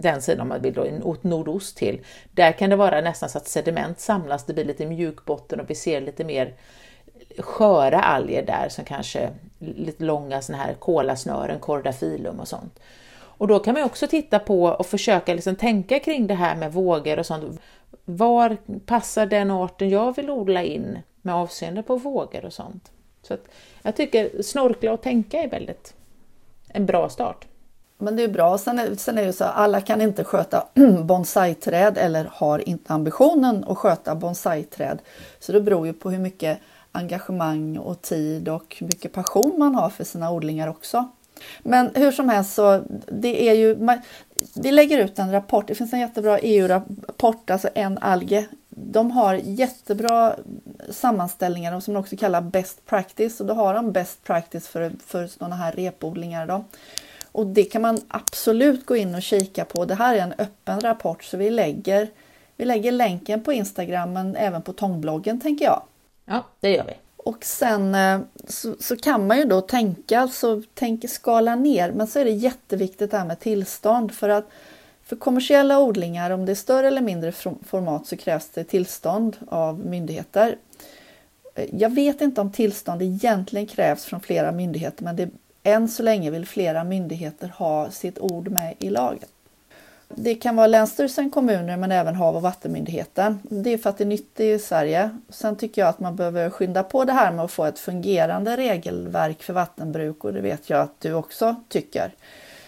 den 0.00 0.22
sidan 0.22 0.48
man 0.48 0.62
vill 0.62 0.74
då 0.74 0.86
åt 1.02 1.24
nordost 1.24 1.76
till. 1.76 2.00
Där 2.32 2.52
kan 2.52 2.70
det 2.70 2.76
vara 2.76 3.00
nästan 3.00 3.28
så 3.28 3.38
att 3.38 3.48
sediment 3.48 4.00
samlas, 4.00 4.46
det 4.46 4.54
blir 4.54 4.64
lite 4.64 4.86
mjuk 4.86 5.24
botten 5.24 5.60
och 5.60 5.70
vi 5.70 5.74
ser 5.74 6.00
lite 6.00 6.24
mer 6.24 6.54
sköra 7.38 8.00
alger 8.00 8.46
där 8.46 8.68
som 8.68 8.84
kanske 8.84 9.30
lite 9.58 10.04
långa 10.04 10.42
såna 10.42 10.58
här 10.58 10.74
kolasnören, 10.74 11.60
kordafilum 11.60 12.40
och 12.40 12.48
sånt. 12.48 12.80
Och 13.40 13.48
då 13.48 13.58
kan 13.58 13.74
man 13.74 13.82
också 13.82 14.06
titta 14.06 14.38
på 14.38 14.64
och 14.64 14.86
försöka 14.86 15.34
liksom 15.34 15.56
tänka 15.56 15.98
kring 15.98 16.26
det 16.26 16.34
här 16.34 16.56
med 16.56 16.72
vågor 16.72 17.18
och 17.18 17.26
sånt. 17.26 17.60
Var 18.04 18.56
passar 18.86 19.26
den 19.26 19.50
arten 19.50 19.88
jag 19.88 20.16
vill 20.16 20.30
odla 20.30 20.62
in 20.62 20.98
med 21.22 21.34
avseende 21.34 21.82
på 21.82 21.96
vågor 21.96 22.44
och 22.44 22.52
sånt? 22.52 22.90
Så 23.22 23.36
jag 23.82 23.96
tycker 23.96 24.42
snorkla 24.42 24.92
och 24.92 25.02
tänka 25.02 25.42
är 25.42 25.48
väldigt 25.48 25.94
en 26.68 26.86
bra 26.86 27.08
start. 27.08 27.46
Men 28.00 28.16
det 28.16 28.22
är 28.22 28.28
bra. 28.28 28.58
Sen 28.58 28.78
är, 28.78 28.94
sen 28.94 29.18
är 29.18 29.26
det 29.26 29.32
så 29.32 29.44
att 29.44 29.56
alla 29.56 29.80
kan 29.80 30.00
inte 30.00 30.24
sköta 30.24 30.66
bonsaiträd 31.04 31.98
eller 31.98 32.28
har 32.32 32.68
inte 32.68 32.92
ambitionen 32.92 33.64
att 33.68 33.78
sköta 33.78 34.14
bonsaiträd. 34.14 34.98
Så 35.40 35.52
det 35.52 35.60
beror 35.60 35.86
ju 35.86 35.92
på 35.92 36.10
hur 36.10 36.18
mycket 36.18 36.58
engagemang 36.92 37.78
och 37.78 38.02
tid 38.02 38.48
och 38.48 38.76
hur 38.78 38.86
mycket 38.86 39.12
passion 39.12 39.54
man 39.58 39.74
har 39.74 39.90
för 39.90 40.04
sina 40.04 40.32
odlingar 40.32 40.68
också. 40.68 41.08
Men 41.62 41.90
hur 41.94 42.12
som 42.12 42.28
helst 42.28 42.54
så 42.54 42.82
det 43.06 43.48
är 43.48 43.54
ju, 43.54 43.98
vi 44.54 44.72
lägger 44.72 44.98
ut 44.98 45.18
en 45.18 45.32
rapport, 45.32 45.66
det 45.66 45.74
finns 45.74 45.92
en 45.92 46.00
jättebra 46.00 46.38
EU-rapport, 46.38 47.50
alltså 47.50 47.68
en 47.74 47.98
alge. 47.98 48.46
De 48.68 49.10
har 49.10 49.34
jättebra 49.34 50.34
sammanställningar 50.90 51.80
som 51.80 51.94
de 51.94 52.00
också 52.00 52.16
kallar 52.16 52.40
best 52.40 52.86
practice 52.86 53.40
och 53.40 53.46
då 53.46 53.54
har 53.54 53.74
de 53.74 53.92
best 53.92 54.24
practice 54.24 54.68
för, 54.68 54.92
för 55.06 55.26
sådana 55.26 55.56
här 55.56 55.72
repodlingar. 55.72 56.46
Då. 56.46 56.64
Och 57.32 57.46
det 57.46 57.64
kan 57.64 57.82
man 57.82 58.00
absolut 58.08 58.86
gå 58.86 58.96
in 58.96 59.14
och 59.14 59.22
kika 59.22 59.64
på. 59.64 59.84
Det 59.84 59.94
här 59.94 60.14
är 60.14 60.20
en 60.20 60.34
öppen 60.38 60.80
rapport 60.80 61.24
så 61.24 61.36
vi 61.36 61.50
lägger, 61.50 62.08
vi 62.56 62.64
lägger 62.64 62.92
länken 62.92 63.42
på 63.42 63.52
Instagram 63.52 64.12
men 64.12 64.36
även 64.36 64.62
på 64.62 64.72
tångbloggen 64.72 65.40
tänker 65.40 65.64
jag. 65.64 65.82
Ja, 66.24 66.44
det 66.60 66.70
gör 66.70 66.84
vi. 66.84 66.92
Och 67.16 67.44
sen 67.44 67.94
eh, 67.94 68.20
så, 68.48 68.74
så, 68.80 68.96
kan 68.96 69.26
man 69.26 69.38
ju 69.38 69.44
då 69.44 69.60
tänka, 69.60 70.20
alltså 70.20 70.62
tänka 70.74 71.08
skala 71.08 71.56
ner, 71.56 71.92
men 71.92 72.06
så 72.06 72.18
är 72.18 72.24
det 72.24 72.30
jätteviktigt 72.30 73.10
det 73.10 73.18
här 73.18 73.24
med 73.24 73.40
tillstånd 73.40 74.12
för 74.12 74.28
att 74.28 74.48
för 75.04 75.16
kommersiella 75.16 75.80
odlingar, 75.80 76.30
om 76.30 76.46
det 76.46 76.52
är 76.52 76.56
större 76.56 76.86
eller 76.86 77.00
mindre 77.00 77.32
format 77.66 78.06
så 78.06 78.16
krävs 78.16 78.48
det 78.48 78.64
tillstånd 78.64 79.36
av 79.48 79.78
myndigheter. 79.78 80.56
Eh, 81.54 81.66
jag 81.72 81.94
vet 81.94 82.20
inte 82.20 82.40
om 82.40 82.52
tillstånd 82.52 83.02
egentligen 83.02 83.66
krävs 83.66 84.04
från 84.04 84.20
flera 84.20 84.52
myndigheter 84.52 85.04
men 85.04 85.16
det 85.16 85.30
än 85.62 85.88
så 85.88 86.02
länge 86.02 86.30
vill 86.30 86.46
flera 86.46 86.84
myndigheter 86.84 87.48
ha 87.48 87.90
sitt 87.90 88.18
ord 88.18 88.48
med 88.48 88.74
i 88.78 88.90
lagen. 88.90 89.28
Det 90.14 90.34
kan 90.34 90.56
vara 90.56 90.66
Länsstyrelsen, 90.66 91.30
kommuner 91.30 91.76
men 91.76 91.92
även 91.92 92.14
Hav 92.14 92.36
och 92.36 92.42
vattenmyndigheten. 92.42 93.38
Det 93.42 93.70
är 93.70 93.78
för 93.78 93.90
att 93.90 93.98
det 93.98 94.04
är 94.04 94.06
nytt 94.06 94.40
i 94.40 94.58
Sverige. 94.58 95.10
Sen 95.28 95.56
tycker 95.56 95.82
jag 95.82 95.88
att 95.88 96.00
man 96.00 96.16
behöver 96.16 96.50
skynda 96.50 96.82
på 96.82 97.04
det 97.04 97.12
här 97.12 97.32
med 97.32 97.44
att 97.44 97.50
få 97.50 97.64
ett 97.64 97.78
fungerande 97.78 98.56
regelverk 98.56 99.42
för 99.42 99.52
vattenbruk 99.52 100.24
och 100.24 100.32
det 100.32 100.40
vet 100.40 100.70
jag 100.70 100.80
att 100.80 101.00
du 101.00 101.14
också 101.14 101.56
tycker. 101.68 102.12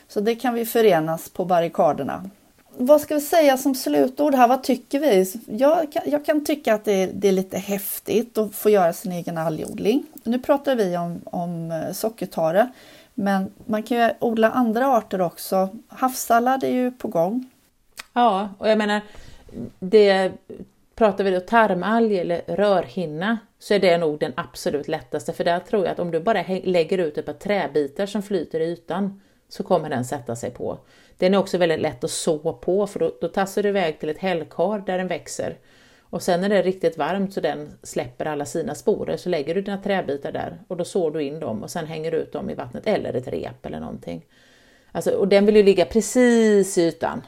Så 0.09 0.21
det 0.21 0.35
kan 0.35 0.55
vi 0.55 0.67
förenas 0.67 1.31
på 1.31 1.45
barrikaderna. 1.45 2.31
Vad 2.77 3.01
ska 3.01 3.15
vi 3.15 3.21
säga 3.21 3.57
som 3.57 3.75
slutord 3.75 4.35
här? 4.35 4.49
Vad 4.49 4.63
tycker 4.63 5.01
vi? 5.01 5.33
Jag 5.47 5.93
kan, 5.93 6.03
jag 6.07 6.25
kan 6.25 6.45
tycka 6.45 6.75
att 6.75 6.85
det 6.85 6.93
är, 6.93 7.11
det 7.13 7.29
är, 7.29 7.33
lite 7.33 7.59
häftigt 7.59 8.39
att 8.39 8.55
få 8.55 8.71
göra 8.71 8.93
sin 8.93 9.13
egen 9.13 9.39
algodling. 9.39 10.07
Nu 10.25 10.39
pratar 10.39 10.77
vi 10.77 10.97
om, 10.97 11.21
om 11.25 11.71
eh, 11.71 11.93
sockertare, 11.93 12.73
men 13.15 13.53
man 13.67 13.83
kan 13.83 13.99
ju 13.99 14.11
odla 14.19 14.51
andra 14.51 14.87
arter 14.87 15.21
också. 15.21 15.69
Havssallad 15.89 16.65
är 16.65 16.73
ju 16.73 16.91
på 16.91 17.09
gång. 17.09 17.51
Ja, 18.13 18.49
och 18.59 18.69
jag 18.69 18.79
menar, 18.79 19.01
det 19.79 20.33
pratar 20.95 21.25
vi 21.25 21.31
då 21.31 21.41
tarmalg 21.41 22.19
eller 22.19 22.43
rörhinna 22.47 23.39
så 23.59 23.75
är 23.75 23.79
det 23.79 23.99
nog 23.99 24.19
den 24.19 24.33
absolut 24.37 24.89
lättaste 24.89 25.33
för 25.33 25.45
där 25.45 25.61
tror 25.61 25.85
jag 25.85 25.93
att 25.93 25.99
om 25.99 26.11
du 26.11 26.21
bara 26.21 26.45
lägger 26.65 26.99
ut 26.99 27.19
ett 27.19 27.27
par 27.27 27.33
träbitar 27.33 28.07
som 28.07 28.23
flyter 28.23 28.61
i 28.61 28.65
ytan 28.65 29.21
så 29.49 29.63
kommer 29.63 29.91
den 29.91 30.05
sätta 30.05 30.37
sig 30.37 30.51
på. 30.51 30.79
Den 31.19 31.35
är 31.35 31.39
också 31.39 31.59
väldigt 31.59 31.81
lätt 31.81 32.05
att 32.05 32.11
så 32.11 32.53
på 32.53 32.87
för 32.87 33.01
då, 33.01 33.13
då 33.21 33.29
tassar 33.29 33.63
du 33.63 33.69
iväg 33.69 34.01
till 34.01 34.09
ett 34.09 34.19
hällkar 34.19 34.79
där 34.87 34.99
den 34.99 35.09
växer. 35.09 35.57
Och 36.01 36.23
sen 36.23 36.41
när 36.41 36.49
det 36.49 36.59
är 36.59 36.63
riktigt 36.63 36.99
varmt 36.99 37.35
så 37.35 37.41
den 37.41 37.73
släpper 37.83 38.27
alla 38.27 38.45
sina 38.45 38.75
sporer 38.75 39.17
så 39.17 39.29
lägger 39.29 39.55
du 39.55 39.63
dina 39.63 39.79
träbitar 39.79 40.33
där 40.33 40.59
och 40.69 40.77
då 40.77 40.85
sår 40.85 41.11
du 41.11 41.23
in 41.23 41.41
dem 41.41 41.63
och 41.63 41.71
sen 41.71 41.87
hänger 41.87 42.11
du 42.11 42.17
ut 42.17 42.33
dem 42.33 42.51
i 42.51 42.55
vattnet 42.55 42.87
eller 42.87 43.15
ett 43.15 43.29
rep 43.29 43.67
eller 43.67 43.81
någonting. 43.81 44.25
Alltså, 44.93 45.11
och 45.11 45.29
den 45.29 45.47
vill 45.47 45.57
ju 45.57 45.63
ligga 45.63 45.85
precis 45.85 46.79
i 46.79 46.83
ytan. 46.83 47.23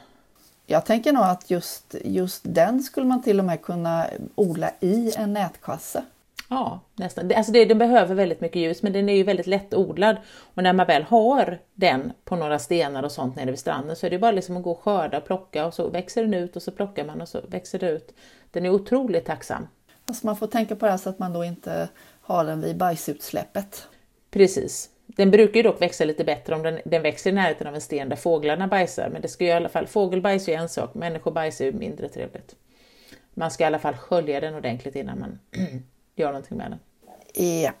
Jag 0.65 0.85
tänker 0.85 1.13
nog 1.13 1.23
att 1.23 1.51
just, 1.51 1.95
just 2.03 2.41
den 2.43 2.83
skulle 2.83 3.07
man 3.07 3.23
till 3.23 3.39
och 3.39 3.45
med 3.45 3.61
kunna 3.61 4.07
odla 4.35 4.71
i 4.79 5.13
en 5.17 5.33
nätkasse. 5.33 6.03
Ja, 6.49 6.79
nästan. 6.95 7.31
Alltså 7.35 7.51
det, 7.51 7.65
den 7.65 7.77
behöver 7.77 8.15
väldigt 8.15 8.41
mycket 8.41 8.61
ljus 8.61 8.83
men 8.83 8.93
den 8.93 9.09
är 9.09 9.15
ju 9.15 9.23
väldigt 9.23 9.47
lättodlad 9.47 10.17
och 10.27 10.63
när 10.63 10.73
man 10.73 10.87
väl 10.87 11.03
har 11.03 11.59
den 11.73 12.11
på 12.25 12.35
några 12.35 12.59
stenar 12.59 13.03
och 13.03 13.11
sånt 13.11 13.35
nere 13.35 13.51
vid 13.51 13.59
stranden 13.59 13.95
så 13.95 14.05
är 14.05 14.09
det 14.09 14.19
bara 14.19 14.31
liksom 14.31 14.57
att 14.57 14.63
gå 14.63 14.71
och 14.71 14.79
skörda 14.79 15.17
och 15.17 15.25
plocka 15.25 15.65
och 15.65 15.73
så 15.73 15.89
växer 15.89 16.21
den 16.21 16.33
ut 16.33 16.55
och 16.55 16.61
så 16.61 16.71
plockar 16.71 17.05
man 17.05 17.21
och 17.21 17.27
så 17.27 17.41
växer 17.47 17.79
det 17.79 17.89
ut. 17.89 18.13
Den 18.51 18.65
är 18.65 18.69
otroligt 18.69 19.25
tacksam. 19.25 19.67
Alltså 20.07 20.25
man 20.25 20.37
får 20.37 20.47
tänka 20.47 20.75
på 20.75 20.85
det 20.85 20.91
här 20.91 20.97
så 20.97 21.09
att 21.09 21.19
man 21.19 21.33
då 21.33 21.43
inte 21.43 21.89
har 22.21 22.45
den 22.45 22.61
vid 22.61 22.77
bajsutsläppet. 22.77 23.87
Precis. 24.31 24.89
Den 25.05 25.31
brukar 25.31 25.55
ju 25.55 25.63
dock 25.63 25.81
växa 25.81 26.05
lite 26.05 26.23
bättre 26.23 26.55
om 26.55 26.63
den, 26.63 26.79
den 26.85 27.01
växer 27.01 27.29
i 27.29 27.33
närheten 27.33 27.67
av 27.67 27.75
en 27.75 27.81
sten 27.81 28.09
där 28.09 28.15
fåglarna 28.15 28.67
bajsar, 28.67 29.09
men 29.09 29.21
det 29.21 29.27
ska 29.27 29.43
ju 29.43 29.49
i 29.49 29.53
alla 29.53 29.69
fall, 29.69 29.87
fågelbajs 29.87 30.49
är 30.49 30.57
en 30.57 30.69
sak, 30.69 30.93
människobajs 30.93 31.61
är 31.61 31.65
ju 31.65 31.71
mindre 31.71 32.09
trevligt. 32.09 32.55
Man 33.33 33.51
ska 33.51 33.63
i 33.63 33.67
alla 33.67 33.79
fall 33.79 33.95
skölja 33.95 34.39
den 34.39 34.55
ordentligt 34.55 34.95
innan 34.95 35.19
man 35.19 35.39
gör 36.15 36.27
någonting 36.27 36.57
med 36.57 36.71
den. 36.71 36.79
Japp. 37.61 37.75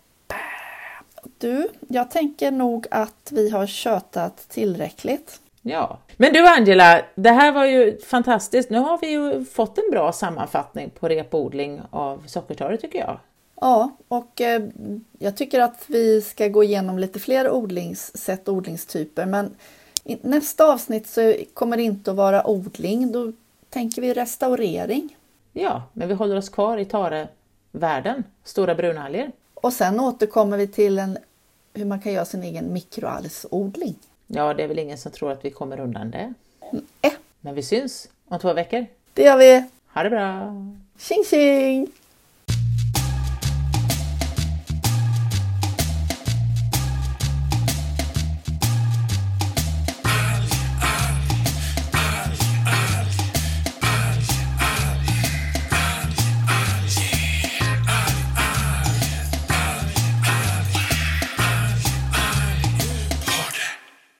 Du, 1.37 1.67
jag 1.87 2.11
tänker 2.11 2.51
nog 2.51 2.87
att 2.91 3.31
vi 3.31 3.49
har 3.49 3.67
tjötat 3.67 4.49
tillräckligt. 4.49 5.39
Ja, 5.61 5.99
men 6.17 6.33
du 6.33 6.47
Angela, 6.47 7.01
det 7.15 7.29
här 7.31 7.51
var 7.51 7.65
ju 7.65 7.97
fantastiskt. 7.97 8.69
Nu 8.69 8.77
har 8.77 8.97
vi 8.97 9.11
ju 9.11 9.45
fått 9.45 9.77
en 9.77 9.91
bra 9.91 10.11
sammanfattning 10.11 10.89
på 10.89 11.07
repodling 11.07 11.81
av 11.89 12.23
sockertorr 12.27 12.77
tycker 12.77 12.99
jag. 12.99 13.19
Ja, 13.61 13.97
och 14.07 14.41
eh, 14.41 14.63
jag 15.19 15.37
tycker 15.37 15.59
att 15.59 15.83
vi 15.87 16.21
ska 16.21 16.47
gå 16.47 16.63
igenom 16.63 16.99
lite 16.99 17.19
fler 17.19 17.51
odlingssätt 17.51 18.47
och 18.47 18.53
odlingstyper. 18.53 19.25
Men 19.25 19.55
i 20.03 20.17
nästa 20.21 20.65
avsnitt 20.73 21.07
så 21.07 21.33
kommer 21.53 21.77
det 21.77 21.83
inte 21.83 22.11
att 22.11 22.17
vara 22.17 22.47
odling. 22.47 23.11
Då 23.11 23.31
tänker 23.69 24.01
vi 24.01 24.13
restaurering. 24.13 25.17
Ja, 25.53 25.83
men 25.93 26.07
vi 26.07 26.13
håller 26.13 26.35
oss 26.35 26.49
kvar 26.49 26.77
i 26.77 26.85
tarevärlden, 27.79 28.23
stora 28.43 28.75
brunalger. 28.75 29.31
Och 29.53 29.73
sen 29.73 29.99
återkommer 29.99 30.57
vi 30.57 30.67
till 30.67 30.99
en, 30.99 31.17
hur 31.73 31.85
man 31.85 31.99
kan 31.99 32.13
göra 32.13 32.25
sin 32.25 32.43
egen 32.43 32.73
mikroalgsodling. 32.73 33.95
Ja, 34.27 34.53
det 34.53 34.63
är 34.63 34.67
väl 34.67 34.79
ingen 34.79 34.97
som 34.97 35.11
tror 35.11 35.31
att 35.31 35.45
vi 35.45 35.51
kommer 35.51 35.79
undan 35.79 36.11
det. 36.11 36.33
Nej. 36.71 37.17
Men 37.41 37.55
vi 37.55 37.63
syns 37.63 38.09
om 38.27 38.39
två 38.39 38.53
veckor. 38.53 38.85
Det 39.13 39.23
gör 39.23 39.37
vi. 39.37 39.63
Ha 39.93 40.03
det 40.03 40.09
bra! 40.09 40.53
Tjing 40.97 41.23
tjing! 41.29 41.87